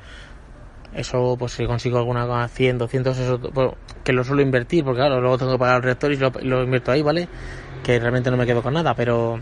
eso 0.94 1.36
pues 1.38 1.52
si 1.52 1.66
consigo 1.66 1.98
alguna 1.98 2.48
100, 2.48 2.78
200, 2.78 3.18
eso 3.18 3.38
pues, 3.38 3.72
que 4.02 4.12
lo 4.12 4.24
suelo 4.24 4.40
invertir, 4.40 4.84
porque 4.84 5.00
claro, 5.00 5.20
luego 5.20 5.36
tengo 5.36 5.52
que 5.52 5.58
pagar 5.58 5.76
el 5.76 5.82
reactor 5.82 6.12
y 6.12 6.16
lo 6.16 6.62
invierto 6.62 6.92
ahí, 6.92 7.02
¿vale? 7.02 7.28
Que 7.82 7.98
realmente 7.98 8.30
no 8.30 8.36
me 8.36 8.46
quedo 8.46 8.62
con 8.62 8.74
nada, 8.74 8.94
pero 8.94 9.40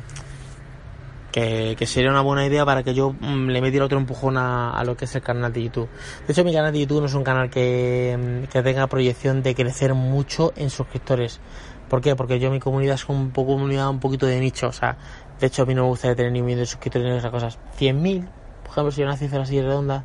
que, 1.34 1.86
sería 1.86 2.10
una 2.10 2.20
buena 2.20 2.46
idea 2.46 2.64
para 2.64 2.84
que 2.84 2.94
yo 2.94 3.12
mm, 3.18 3.48
le 3.48 3.60
metiera 3.60 3.86
otro 3.86 3.98
empujón 3.98 4.36
a, 4.36 4.80
lo 4.84 4.96
que 4.96 5.06
es 5.06 5.14
el 5.16 5.22
canal 5.22 5.52
de 5.52 5.64
YouTube. 5.64 5.88
De 6.26 6.32
hecho, 6.32 6.44
mi 6.44 6.52
canal 6.52 6.72
de 6.72 6.80
YouTube 6.80 7.00
no 7.00 7.06
es 7.06 7.14
un 7.14 7.24
canal 7.24 7.50
que, 7.50 8.16
mm, 8.16 8.44
que 8.52 8.62
tenga 8.62 8.86
proyección 8.86 9.42
de 9.42 9.54
crecer 9.54 9.94
mucho 9.94 10.52
en 10.54 10.70
suscriptores. 10.70 11.40
¿Por 11.88 12.00
qué? 12.00 12.14
Porque 12.14 12.38
yo 12.38 12.52
mi 12.52 12.60
comunidad 12.60 12.94
es 12.94 13.08
un 13.08 13.30
poco 13.30 13.54
comunidad 13.54 13.90
un 13.90 13.98
poquito 13.98 14.26
de 14.26 14.38
nicho, 14.38 14.68
o 14.68 14.72
sea, 14.72 14.96
de 15.40 15.48
hecho 15.48 15.62
a 15.62 15.66
mí 15.66 15.74
no 15.74 15.82
me 15.82 15.88
gusta 15.88 16.14
tener 16.14 16.30
ni 16.30 16.40
mil 16.40 16.56
de 16.56 16.66
suscriptores 16.66 17.10
ni 17.10 17.18
esas 17.18 17.32
cosas. 17.32 17.58
100.000, 17.78 18.28
por 18.62 18.70
ejemplo, 18.70 18.92
si 18.92 19.02
una 19.02 19.16
cifra 19.16 19.42
así 19.42 19.60
redonda, 19.60 20.04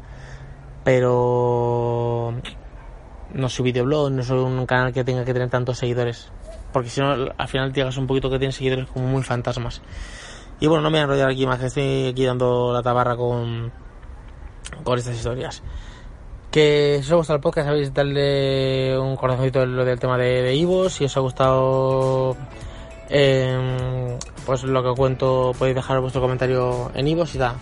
pero 0.83 2.33
no 3.35 3.49
soy 3.49 3.65
videoblog, 3.65 4.11
no 4.11 4.23
soy 4.23 4.39
un 4.39 4.65
canal 4.65 4.93
que 4.93 5.03
tenga 5.03 5.23
que 5.23 5.33
tener 5.33 5.49
tantos 5.49 5.77
seguidores 5.77 6.31
porque 6.71 6.89
si 6.89 7.01
no 7.01 7.29
al 7.37 7.47
final 7.47 7.73
llegas 7.73 7.97
un 7.97 8.07
poquito 8.07 8.29
que 8.29 8.39
tienes 8.39 8.55
seguidores 8.55 8.87
como 8.87 9.07
muy 9.07 9.23
fantasmas. 9.23 9.81
Y 10.59 10.67
bueno, 10.67 10.83
no 10.83 10.89
me 10.89 10.97
voy 10.97 10.99
a 10.99 11.03
enrollar 11.03 11.29
aquí 11.29 11.45
más, 11.45 11.61
estoy 11.61 12.07
aquí 12.07 12.25
dando 12.25 12.73
la 12.73 12.81
tabarra 12.81 13.15
con, 13.15 13.71
con 14.83 14.97
estas 14.97 15.15
historias. 15.15 15.63
Que 16.51 16.99
si 17.01 17.07
os 17.07 17.11
ha 17.11 17.15
gustado 17.15 17.37
el 17.37 17.41
podcast, 17.41 17.67
sabéis 17.67 17.93
darle 17.93 18.97
un 18.97 19.15
corazoncito 19.15 19.65
lo 19.65 19.85
del 19.85 19.99
tema 19.99 20.17
de, 20.17 20.55
Ivo. 20.55 20.89
Si 20.89 21.05
os 21.05 21.15
ha 21.15 21.19
gustado 21.19 22.35
eh, 23.09 24.17
pues 24.45 24.63
lo 24.63 24.83
que 24.83 24.99
cuento, 24.99 25.53
podéis 25.57 25.75
dejar 25.75 25.99
vuestro 25.99 26.21
comentario 26.21 26.91
en 26.95 27.07
Ivo 27.07 27.25
y 27.31 27.37
da. 27.37 27.55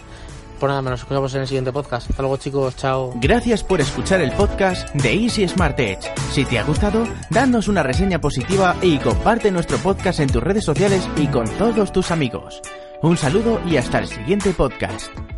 Por 0.60 0.70
nada, 0.70 0.82
nos 0.82 1.00
escuchamos 1.02 1.34
en 1.36 1.42
el 1.42 1.48
siguiente 1.48 1.72
podcast. 1.72 2.10
Hasta 2.10 2.22
luego 2.22 2.38
chicos, 2.38 2.76
chao. 2.76 3.14
Gracias 3.16 3.64
por 3.64 3.80
escuchar 3.80 4.22
el 4.22 4.32
podcast 4.32 4.94
de 4.96 5.14
Easy 5.14 5.48
Smart 5.48 5.80
Edge. 5.80 6.10
Si 6.32 6.46
te 6.46 6.60
ha 6.60 6.64
gustado, 6.64 7.08
danos 7.30 7.68
una 7.68 7.84
reseña 7.84 8.20
positiva 8.20 8.76
y 8.82 8.98
comparte 8.98 9.52
nuestro 9.52 9.78
podcast 9.78 10.20
en 10.20 10.30
tus 10.30 10.42
redes 10.44 10.66
sociales 10.66 11.08
y 11.18 11.28
con 11.28 11.48
todos 11.58 11.92
tus 11.92 12.12
amigos. 12.12 12.62
Un 13.02 13.18
saludo 13.18 13.62
y 13.66 13.78
hasta 13.78 14.00
el 14.00 14.08
siguiente 14.08 14.52
podcast. 14.52 15.37